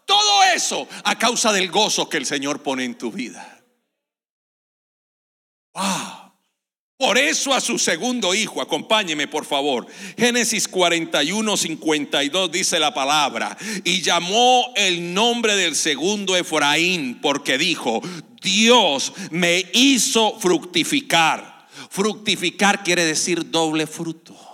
[0.06, 3.55] todo eso a causa del gozo que el Señor pone en tu vida.
[6.97, 9.85] Por eso a su segundo hijo, acompáñeme por favor.
[10.17, 13.57] Génesis 41, 52 dice la palabra.
[13.83, 18.01] Y llamó el nombre del segundo Efraín porque dijo,
[18.41, 21.67] Dios me hizo fructificar.
[21.89, 24.44] Fructificar quiere decir doble fruto.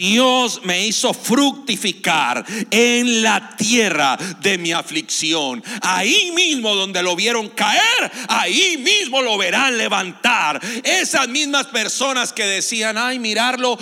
[0.00, 5.60] Dios me hizo fructificar en la tierra de mi aflicción.
[5.82, 10.60] Ahí mismo donde lo vieron caer, ahí mismo lo verán levantar.
[10.84, 13.76] Esas mismas personas que decían, ay, mirarlo,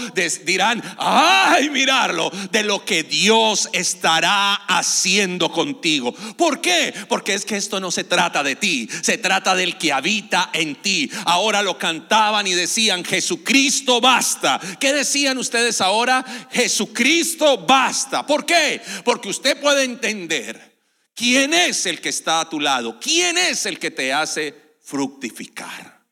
[0.47, 6.15] dirán, ay, mirarlo, de lo que Dios estará haciendo contigo.
[6.15, 6.95] ¿Por qué?
[7.11, 10.77] Porque es que esto no se trata de ti, se trata del que habita en
[10.77, 11.11] ti.
[11.27, 14.59] Ahora lo cantaban y decían, Jesucristo basta.
[14.81, 16.06] ¿Qué decían ustedes ahora?
[16.51, 18.27] Jesucristo basta.
[18.27, 18.81] ¿Por qué?
[19.05, 20.77] Porque usted puede entender
[21.15, 26.05] quién es el que está a tu lado, quién es el que te hace fructificar.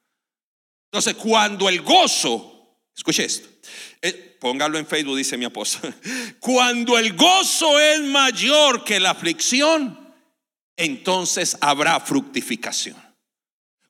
[0.87, 3.49] Entonces, cuando el gozo, escuche esto,
[4.01, 5.95] eh, póngalo en Facebook, dice mi apóstol,
[6.41, 10.15] cuando el gozo es mayor que la aflicción,
[10.77, 12.97] entonces habrá fructificación.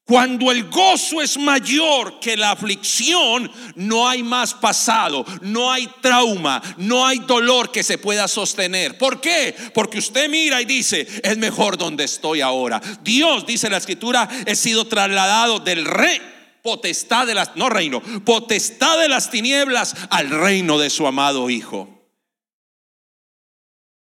[0.07, 6.61] Cuando el gozo es mayor que la aflicción, no hay más pasado, no hay trauma,
[6.77, 8.99] no hay dolor que se pueda sostener.
[8.99, 9.55] ¿Por qué?
[9.73, 12.83] Porque usted mira y dice, es mejor donde estoy ahora.
[13.03, 16.21] Dios, dice la escritura, he sido trasladado del rey
[16.65, 22.11] potestad de las, no reino, potestad de las tinieblas al reino de su amado Hijo.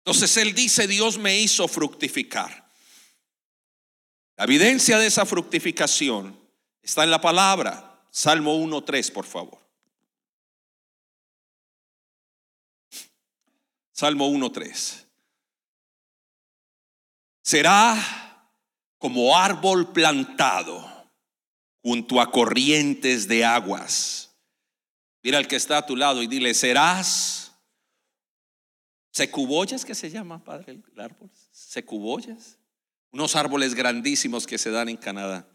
[0.04, 2.67] Entonces Él dice, Dios me hizo fructificar.
[4.38, 6.38] La evidencia de esa fructificación
[6.80, 8.00] está en la palabra.
[8.10, 9.58] Salmo 1.3, por favor.
[13.90, 15.06] Salmo 1.3.
[17.42, 18.48] Será
[18.98, 21.10] como árbol plantado
[21.82, 24.36] junto a corrientes de aguas.
[25.24, 27.48] Mira al que está a tu lado y dile, serás
[29.10, 31.28] Secuboyas que se llama, padre, el árbol.
[31.50, 32.56] Secuboyas.
[33.10, 35.48] Unos árboles grandísimos que se dan en Canadá.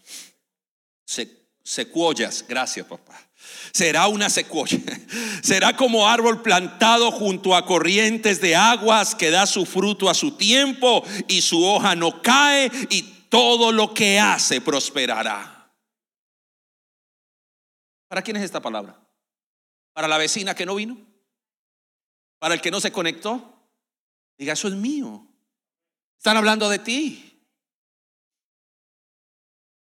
[1.64, 3.20] secuoyas, gracias papá.
[3.72, 4.80] Será una secuoya.
[5.44, 10.38] Será como árbol plantado junto a corrientes de aguas que da su fruto a su
[10.38, 15.72] tiempo y su hoja no cae y todo lo que hace prosperará.
[18.08, 19.00] ¿Para quién es esta palabra?
[19.92, 20.98] ¿Para la vecina que no vino?
[22.40, 23.54] ¿Para el que no se conectó?
[24.38, 25.28] Diga, eso es mío.
[26.18, 27.33] Están hablando de ti.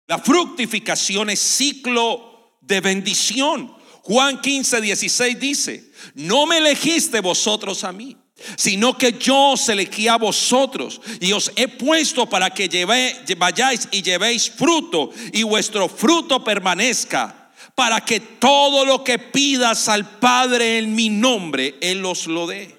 [0.07, 3.75] La fructificación es ciclo de bendición.
[4.03, 8.17] Juan 15, 16 dice, no me elegiste vosotros a mí,
[8.57, 13.89] sino que yo os elegí a vosotros y os he puesto para que lleve, vayáis
[13.91, 20.79] y llevéis fruto y vuestro fruto permanezca, para que todo lo que pidas al Padre
[20.79, 22.76] en mi nombre, Él os lo dé.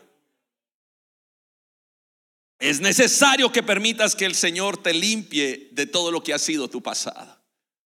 [2.60, 6.70] Es necesario que permitas que el Señor te limpie de todo lo que ha sido
[6.70, 7.38] tu pasado.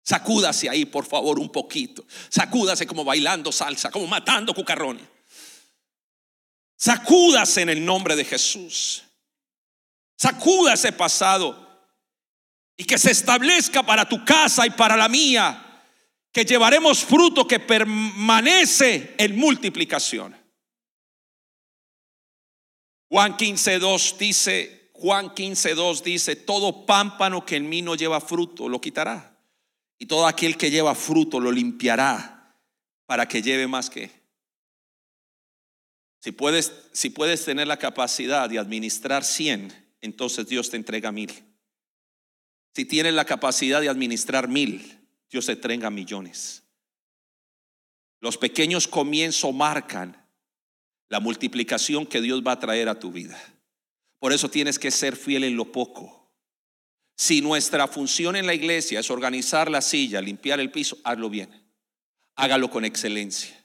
[0.03, 2.05] Sacúdase ahí, por favor, un poquito.
[2.29, 5.07] Sacúdase como bailando salsa, como matando cucarrones.
[6.77, 9.03] Sacúdase en el nombre de Jesús.
[10.17, 11.67] Sacúdase pasado
[12.77, 15.63] y que se establezca para tu casa y para la mía
[16.33, 20.37] que llevaremos fruto que permanece en multiplicación.
[23.17, 28.79] Juan 15.2 dice, Juan 15.2 dice, todo pámpano que en mí no lleva fruto lo
[28.79, 29.41] quitará.
[29.99, 32.55] Y todo aquel que lleva fruto lo limpiará
[33.07, 34.11] para que lleve más que.
[36.21, 41.33] Si puedes, si puedes tener la capacidad de administrar 100, entonces Dios te entrega mil.
[42.75, 46.65] Si tienes la capacidad de administrar mil, Dios te entrega millones.
[48.21, 50.26] Los pequeños comienzos marcan
[51.09, 53.39] la multiplicación que Dios va a traer a tu vida.
[54.19, 56.33] Por eso tienes que ser fiel en lo poco.
[57.17, 61.51] Si nuestra función en la iglesia es organizar la silla, limpiar el piso, hazlo bien.
[62.35, 63.57] Hágalo con excelencia.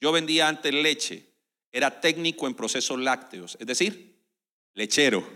[0.00, 1.32] Yo vendía antes leche,
[1.72, 4.22] era técnico en procesos lácteos, es decir,
[4.74, 5.26] lechero.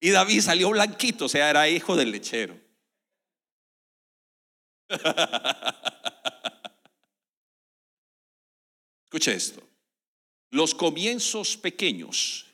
[0.00, 2.58] Y David salió blanquito, o sea, era hijo del lechero.
[9.08, 9.62] Escuche esto.
[10.50, 12.44] Los comienzos pequeños,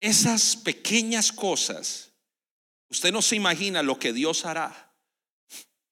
[0.00, 2.12] esas pequeñas cosas,
[2.88, 4.94] usted no se imagina lo que Dios hará.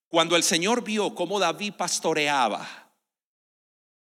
[0.09, 2.96] Cuando el Señor vio cómo David pastoreaba,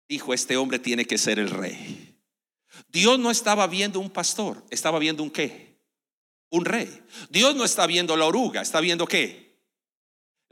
[0.09, 2.19] dijo, este hombre tiene que ser el rey.
[2.89, 5.79] Dios no estaba viendo un pastor, estaba viendo un qué?
[6.49, 7.01] Un rey.
[7.29, 9.50] Dios no está viendo la oruga, está viendo qué?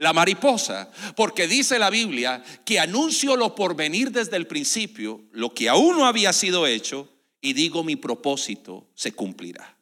[0.00, 5.52] La mariposa, porque dice la Biblia que anuncio lo por venir desde el principio, lo
[5.52, 7.06] que aún no había sido hecho,
[7.42, 9.76] y digo mi propósito se cumplirá.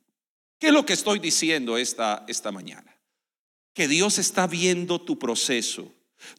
[0.59, 3.01] ¿Qué es lo que estoy diciendo esta, esta mañana?
[3.73, 5.93] Que Dios está viendo tu proceso.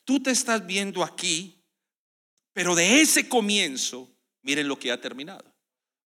[0.03, 1.63] Tú te estás viendo aquí,
[2.51, 4.09] pero de ese comienzo,
[4.41, 5.45] miren lo que ha terminado.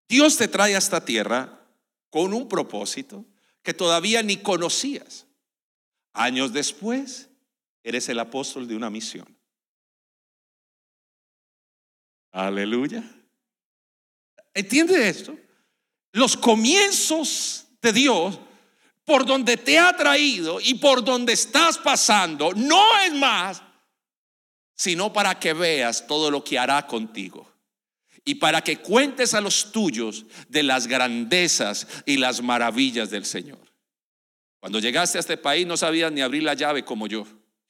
[0.08, 1.60] Dios te trae a esta tierra
[2.12, 3.26] con un propósito
[3.64, 5.26] que todavía ni conocías.
[6.14, 7.30] Años después,
[7.84, 9.38] Eres el apóstol de una misión.
[12.32, 13.04] Aleluya.
[14.54, 15.38] ¿Entiende esto?
[16.14, 18.40] Los comienzos de Dios,
[19.04, 23.62] por donde te ha traído y por donde estás pasando, no es más,
[24.76, 27.52] sino para que veas todo lo que hará contigo
[28.24, 33.60] y para que cuentes a los tuyos de las grandezas y las maravillas del Señor.
[34.60, 37.28] Cuando llegaste a este país no sabías ni abrir la llave como yo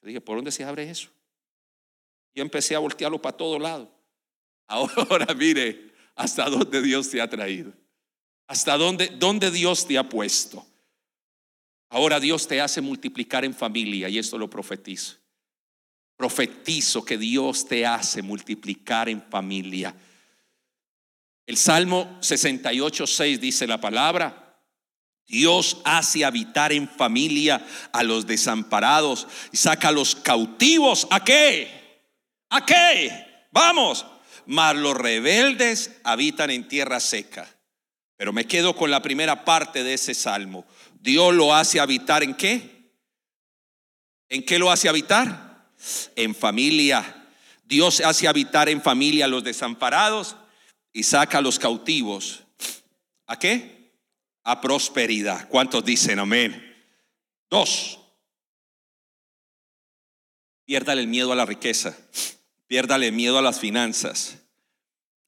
[0.07, 1.09] dije, ¿por dónde se abre eso?
[2.33, 3.91] Y empecé a voltearlo para todo lado.
[4.67, 7.73] Ahora mire hasta dónde Dios te ha traído.
[8.47, 10.65] Hasta dónde, dónde Dios te ha puesto.
[11.89, 15.15] Ahora Dios te hace multiplicar en familia y esto lo profetizo.
[16.15, 19.95] Profetizo que Dios te hace multiplicar en familia.
[21.45, 24.42] El Salmo 68, 6 dice la palabra,
[25.27, 31.07] Dios hace habitar en familia a los desamparados y saca a los cautivos.
[31.09, 31.69] ¿A qué?
[32.49, 33.45] ¿A qué?
[33.51, 34.05] Vamos.
[34.45, 37.47] Mas los rebeldes habitan en tierra seca.
[38.17, 40.65] Pero me quedo con la primera parte de ese salmo.
[40.99, 42.91] Dios lo hace habitar en qué?
[44.29, 45.67] ¿En qué lo hace habitar?
[46.15, 47.27] En familia.
[47.65, 50.35] Dios hace habitar en familia a los desamparados
[50.91, 52.43] y saca a los cautivos.
[53.25, 53.82] ¿A qué?
[54.43, 55.47] A prosperidad.
[55.49, 56.73] ¿Cuántos dicen amén?
[57.49, 57.99] Dos,
[60.65, 61.97] piérdale el miedo a la riqueza,
[62.67, 64.39] piérdale miedo a las finanzas.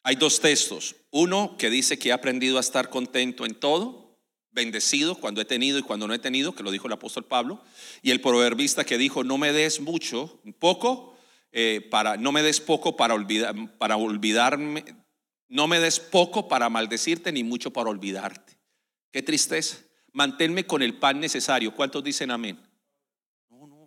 [0.03, 0.95] Hay dos textos.
[1.09, 4.20] Uno que dice que he aprendido a estar contento en todo,
[4.51, 7.61] bendecido cuando he tenido y cuando no he tenido, que lo dijo el apóstol Pablo.
[8.01, 11.18] Y el proverbista que dijo, no me des mucho, poco,
[11.51, 14.86] eh, para, no me des poco para, olvidar, para olvidarme,
[15.47, 18.55] no me des poco para maldecirte ni mucho para olvidarte.
[19.16, 19.78] Qué tristeza.
[20.11, 21.74] Manténme con el pan necesario.
[21.74, 22.61] ¿Cuántos dicen amén?
[23.49, 23.78] No, no,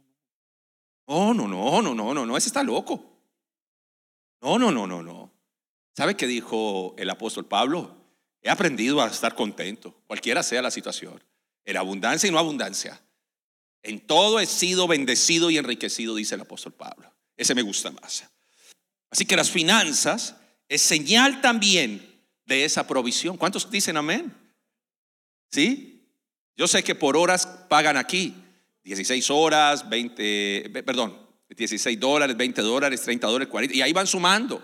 [1.07, 1.35] no.
[1.35, 3.20] No, no, no, no, no, no, ese está loco.
[4.41, 5.31] No, no, no, no, no.
[5.95, 7.95] ¿Sabe qué dijo el apóstol Pablo?
[8.41, 11.22] He aprendido a estar contento, cualquiera sea la situación,
[11.66, 12.99] en abundancia y no abundancia.
[13.83, 17.12] En todo he sido bendecido y enriquecido, dice el apóstol Pablo.
[17.37, 18.24] Ese me gusta más.
[19.11, 20.37] Así que las finanzas
[20.70, 23.37] es señal también de esa provisión.
[23.37, 24.48] ¿Cuántos dicen amén?
[25.51, 26.07] ¿Sí?
[26.57, 28.35] Yo sé que por horas pagan aquí
[28.83, 31.17] 16 horas, 20, perdón,
[31.49, 34.63] 16 dólares, 20 dólares, 30 dólares, 40, y ahí van sumando.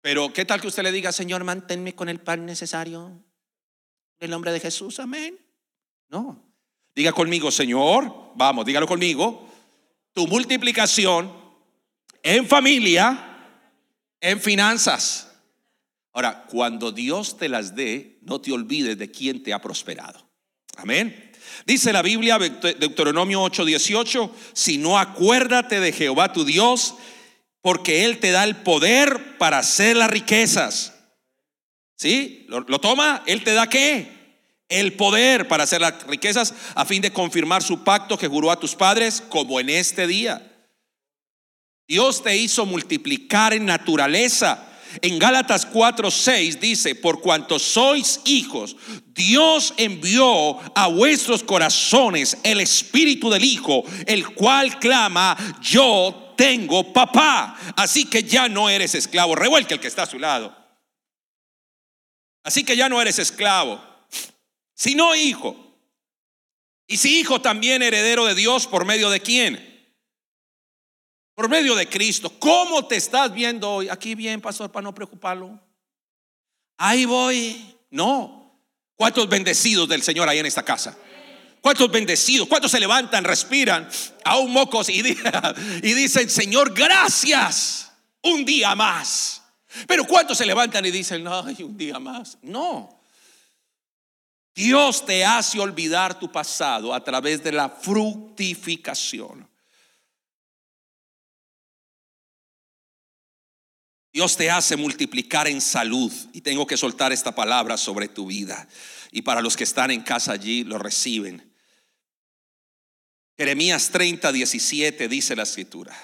[0.00, 3.06] Pero ¿qué tal que usted le diga, Señor, manténme con el pan necesario?
[4.18, 5.38] En el nombre de Jesús, amén.
[6.08, 6.40] No.
[6.94, 9.48] Diga conmigo, Señor, vamos, dígalo conmigo.
[10.12, 11.32] Tu multiplicación
[12.22, 13.50] en familia,
[14.20, 15.33] en finanzas.
[16.14, 20.30] Ahora, cuando Dios te las dé, no te olvides de quién te ha prosperado.
[20.76, 21.32] Amén.
[21.66, 26.94] Dice la Biblia, Deuteronomio 8:18, si no acuérdate de Jehová tu Dios,
[27.60, 30.94] porque Él te da el poder para hacer las riquezas.
[31.96, 32.46] ¿Sí?
[32.48, 33.22] ¿Lo, toma?
[33.26, 34.12] ¿Él te da qué?
[34.68, 38.60] El poder para hacer las riquezas a fin de confirmar su pacto que juró a
[38.60, 40.50] tus padres como en este día.
[41.88, 44.73] Dios te hizo multiplicar en naturaleza.
[45.02, 48.76] En Gálatas 4:6 dice, por cuanto sois hijos,
[49.06, 57.56] Dios envió a vuestros corazones el espíritu del Hijo, el cual clama, yo tengo papá.
[57.76, 59.34] Así que ya no eres esclavo.
[59.34, 60.54] Revuelque el que está a su lado.
[62.42, 63.82] Así que ya no eres esclavo,
[64.74, 65.56] sino hijo.
[66.86, 69.73] Y si hijo también heredero de Dios, ¿por medio de quién?
[71.34, 72.32] Por medio de Cristo.
[72.38, 73.88] ¿Cómo te estás viendo hoy?
[73.88, 75.60] Aquí bien, pastor, para no preocuparlo.
[76.76, 77.76] Ahí voy.
[77.90, 78.60] No.
[78.96, 80.96] ¿Cuántos bendecidos del Señor hay en esta casa?
[81.60, 82.46] ¿Cuántos bendecidos?
[82.46, 83.88] ¿Cuántos se levantan, respiran,
[84.24, 85.00] aún mocos y,
[85.82, 87.90] y dicen, Señor, gracias,
[88.22, 89.42] un día más?
[89.88, 92.38] Pero ¿cuántos se levantan y dicen, no, un día más?
[92.42, 93.00] No.
[94.54, 99.48] Dios te hace olvidar tu pasado a través de la fructificación.
[104.14, 106.12] Dios te hace multiplicar en salud.
[106.32, 108.68] Y tengo que soltar esta palabra sobre tu vida.
[109.10, 111.52] Y para los que están en casa allí, lo reciben.
[113.36, 115.96] Jeremías 30, 17 dice la escritura.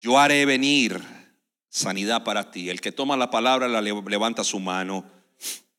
[0.00, 0.98] Yo haré venir
[1.68, 2.70] sanidad para ti.
[2.70, 5.04] El que toma la palabra la levanta su mano.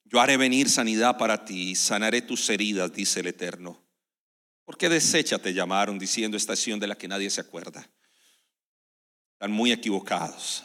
[0.03, 3.83] Yo haré venir sanidad para ti, sanaré tus heridas, dice el Eterno.
[4.63, 7.89] ¿Por qué desecha te llamaron diciendo estación de la que nadie se acuerda?
[9.35, 10.63] Están muy equivocados.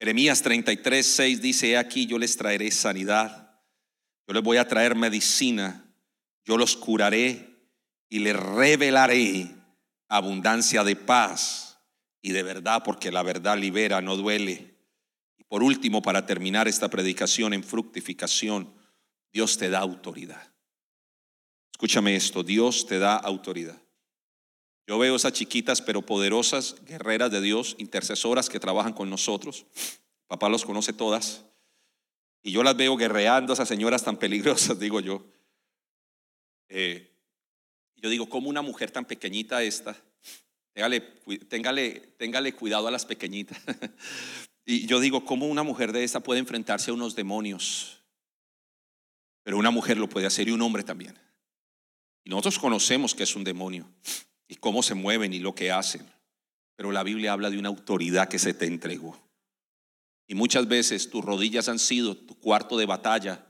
[0.00, 3.60] Jeremías 33, 6 dice, aquí yo les traeré sanidad,
[4.26, 5.84] yo les voy a traer medicina,
[6.44, 7.48] yo los curaré
[8.08, 9.48] y le revelaré
[10.08, 11.78] abundancia de paz
[12.22, 14.76] y de verdad, porque la verdad libera, no duele.
[15.36, 18.74] Y por último, para terminar esta predicación en fructificación,
[19.32, 20.52] Dios te da autoridad.
[21.72, 23.80] Escúchame esto, Dios te da autoridad.
[24.88, 29.66] Yo veo esas chiquitas pero poderosas guerreras de Dios, intercesoras que trabajan con nosotros.
[30.26, 31.44] Papá los conoce todas.
[32.42, 35.22] Y yo las veo guerreando, esas señoras tan peligrosas, digo yo.
[36.70, 37.06] Eh,
[37.96, 39.94] yo digo, ¿cómo una mujer tan pequeñita esta?
[40.72, 41.00] Téngale,
[42.16, 43.58] téngale, cuidado a las pequeñitas.
[44.64, 48.00] y yo digo, ¿cómo una mujer de esta puede enfrentarse a unos demonios?
[49.42, 51.18] Pero una mujer lo puede hacer y un hombre también.
[52.24, 53.86] Y nosotros conocemos que es un demonio
[54.48, 56.04] y cómo se mueven y lo que hacen.
[56.74, 59.16] Pero la Biblia habla de una autoridad que se te entregó.
[60.26, 63.46] Y muchas veces tus rodillas han sido tu cuarto de batalla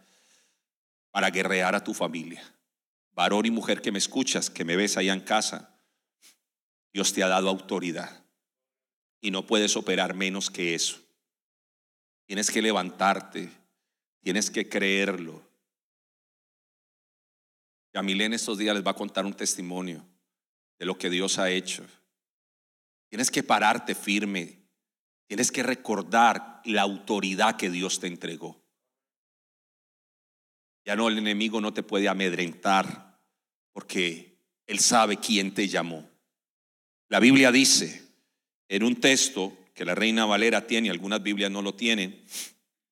[1.10, 2.42] para guerrear a tu familia
[3.18, 5.76] varón y mujer que me escuchas, que me ves allá en casa,
[6.92, 8.24] Dios te ha dado autoridad
[9.20, 11.00] y no puedes operar menos que eso.
[12.26, 13.50] Tienes que levantarte,
[14.22, 15.42] tienes que creerlo.
[17.92, 20.06] Yamilé en estos días les va a contar un testimonio
[20.78, 21.84] de lo que Dios ha hecho.
[23.08, 24.58] Tienes que pararte firme,
[25.26, 28.60] tienes que recordar la autoridad que Dios te entregó.
[30.84, 33.20] Ya no, el enemigo no te puede amedrentar
[33.72, 36.08] porque Él sabe quién te llamó.
[37.08, 38.06] La Biblia dice
[38.68, 42.22] en un texto que la Reina Valera tiene, algunas Biblias no lo tienen,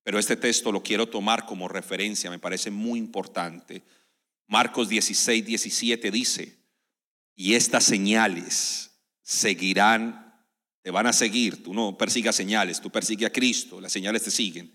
[0.02, 3.82] pero este texto lo quiero tomar como referencia, me parece muy importante.
[4.46, 6.56] Marcos 16, 17 dice,
[7.36, 10.34] y estas señales seguirán,
[10.82, 14.30] te van a seguir, tú no persigas señales, tú persigues a Cristo, las señales te
[14.30, 14.74] siguen.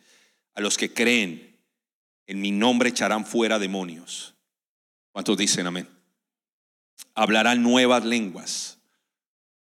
[0.53, 1.59] A los que creen,
[2.28, 4.36] en mi nombre echarán fuera demonios.
[5.12, 5.89] ¿Cuántos dicen amén?
[7.16, 8.78] Hablarán nuevas lenguas,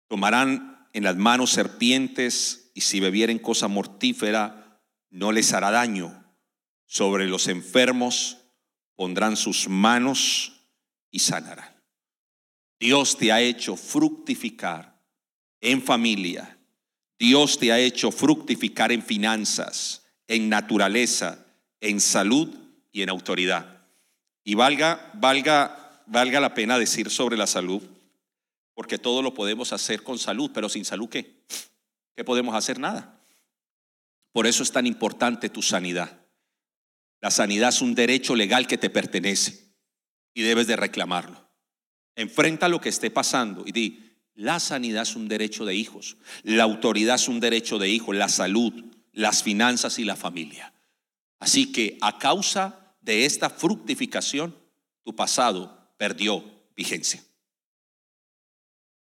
[0.07, 4.81] tomarán en las manos serpientes y si bebieren cosa mortífera,
[5.11, 6.25] no les hará daño.
[6.85, 8.37] Sobre los enfermos
[8.95, 10.67] pondrán sus manos
[11.11, 11.76] y sanarán.
[12.79, 15.01] Dios te ha hecho fructificar
[15.61, 16.57] en familia.
[17.19, 21.45] Dios te ha hecho fructificar en finanzas, en naturaleza,
[21.81, 22.53] en salud
[22.91, 23.85] y en autoridad.
[24.43, 27.81] Y valga, valga, valga la pena decir sobre la salud,
[28.75, 31.43] porque todo lo podemos hacer con salud, pero sin salud ¿qué?
[32.15, 32.79] ¿Qué podemos hacer?
[32.79, 33.19] Nada.
[34.31, 36.19] Por eso es tan importante tu sanidad.
[37.21, 39.73] La sanidad es un derecho legal que te pertenece
[40.35, 41.46] y debes de reclamarlo.
[42.17, 46.63] Enfrenta lo que esté pasando y di, la sanidad es un derecho de hijos, la
[46.63, 48.73] autoridad es un derecho de hijos, la salud,
[49.13, 50.73] las finanzas y la familia.
[51.39, 54.55] Así que a causa de esta fructificación,
[55.03, 56.43] tu pasado perdió
[56.75, 57.23] vigencia.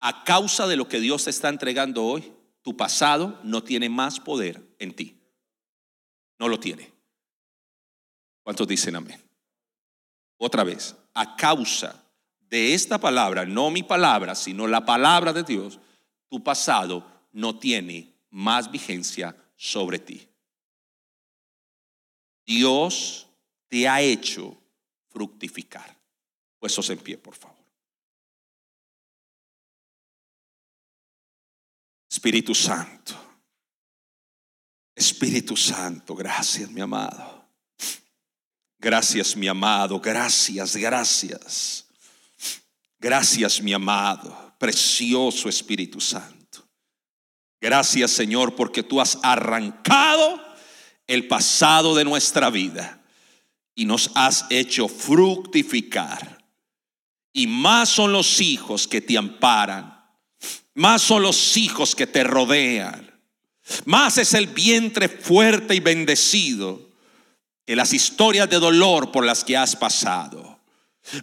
[0.01, 2.33] A causa de lo que Dios te está entregando hoy,
[2.63, 5.21] tu pasado no tiene más poder en ti.
[6.39, 6.93] No lo tiene.
[8.45, 9.21] ¿Cuántos dicen amén?
[10.39, 12.05] Otra vez, a causa
[12.51, 15.79] de esta palabra, no mi palabra, sino la palabra de Dios,
[16.29, 20.29] tu pasado no tiene más vigencia sobre ti.
[22.45, 23.29] Dios
[23.69, 24.61] te ha hecho
[25.09, 25.97] fructificar.
[26.59, 27.57] Puestos en pie, por favor.
[32.11, 33.15] Espíritu Santo.
[34.95, 37.49] Espíritu Santo, gracias mi amado.
[38.79, 41.90] Gracias mi amado, gracias, gracias.
[43.01, 46.69] Gracias, mi amado, precioso Espíritu Santo.
[47.59, 50.39] Gracias, Señor, porque tú has arrancado
[51.07, 53.03] el pasado de nuestra vida
[53.75, 56.45] y nos has hecho fructificar.
[57.33, 60.05] Y más son los hijos que te amparan,
[60.75, 63.19] más son los hijos que te rodean,
[63.87, 66.91] más es el vientre fuerte y bendecido
[67.65, 70.50] que las historias de dolor por las que has pasado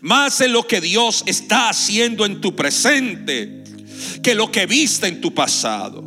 [0.02, 3.64] más en lo que Dios está haciendo en tu presente
[4.22, 6.04] que lo que viste en tu pasado.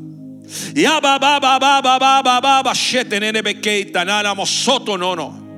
[4.99, 5.51] No, no.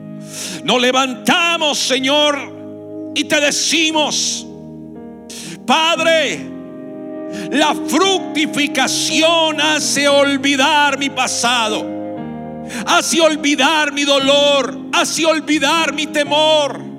[0.65, 4.47] Nos levantamos, Señor, y te decimos,
[5.67, 6.47] Padre,
[7.51, 11.87] la fructificación hace olvidar mi pasado,
[12.87, 16.92] hace olvidar mi dolor, hace olvidar mi temor.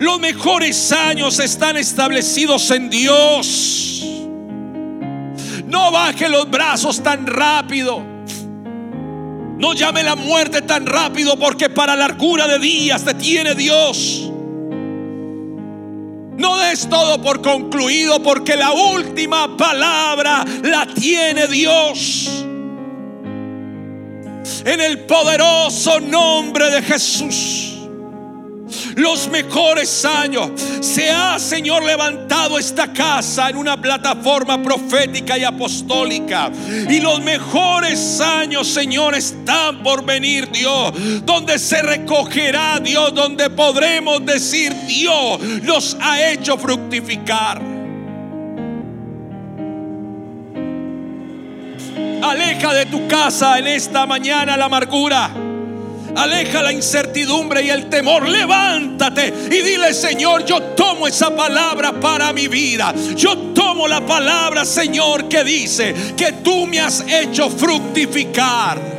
[0.00, 4.04] Los mejores años están establecidos en Dios.
[5.66, 8.02] No baje los brazos tan rápido.
[9.58, 14.30] No llame la muerte tan rápido porque para largura de días te tiene Dios.
[16.36, 22.44] No des todo por concluido porque la última palabra la tiene Dios.
[24.64, 27.75] En el poderoso nombre de Jesús
[28.96, 30.50] los mejores años.
[30.80, 36.50] Se ha, Señor, levantado esta casa en una plataforma profética y apostólica.
[36.88, 40.92] Y los mejores años, Señor, están por venir, Dios.
[41.24, 47.60] Donde se recogerá, Dios, donde podremos decir, Dios nos ha hecho fructificar.
[52.22, 55.45] Aleja de tu casa en esta mañana la amargura.
[56.16, 58.28] Aleja la incertidumbre y el temor.
[58.28, 62.94] Levántate y dile, Señor, yo tomo esa palabra para mi vida.
[63.14, 68.95] Yo tomo la palabra, Señor, que dice que tú me has hecho fructificar.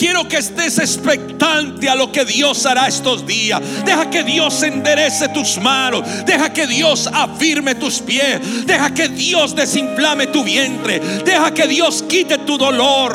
[0.00, 3.60] Quiero que estés expectante a lo que Dios hará estos días.
[3.84, 6.24] Deja que Dios enderece tus manos.
[6.24, 8.64] Deja que Dios afirme tus pies.
[8.64, 11.00] Deja que Dios desinflame tu vientre.
[11.00, 13.12] Deja que Dios quite tu dolor.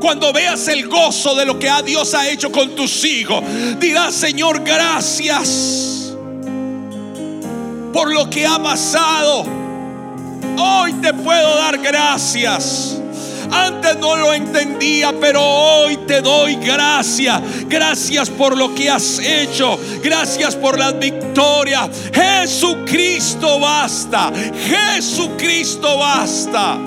[0.00, 3.42] Cuando veas el gozo de lo que Dios ha hecho con tus hijos,
[3.80, 6.14] dirás, Señor, gracias
[7.92, 9.46] por lo que ha pasado.
[10.56, 13.00] Hoy te puedo dar gracias.
[13.50, 17.40] Antes no lo entendía, pero hoy te doy gracias.
[17.68, 19.78] Gracias por lo que has hecho.
[20.02, 21.90] Gracias por las victorias.
[22.12, 24.32] Jesucristo basta.
[24.66, 26.78] Jesucristo basta.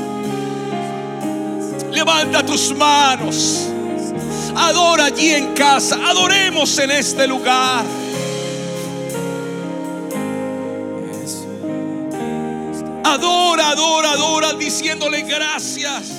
[1.92, 3.68] Levanta tus manos.
[4.56, 5.98] Adora allí en casa.
[6.08, 7.84] Adoremos en este lugar.
[13.04, 16.19] Adora, adora, adora, diciéndole gracias.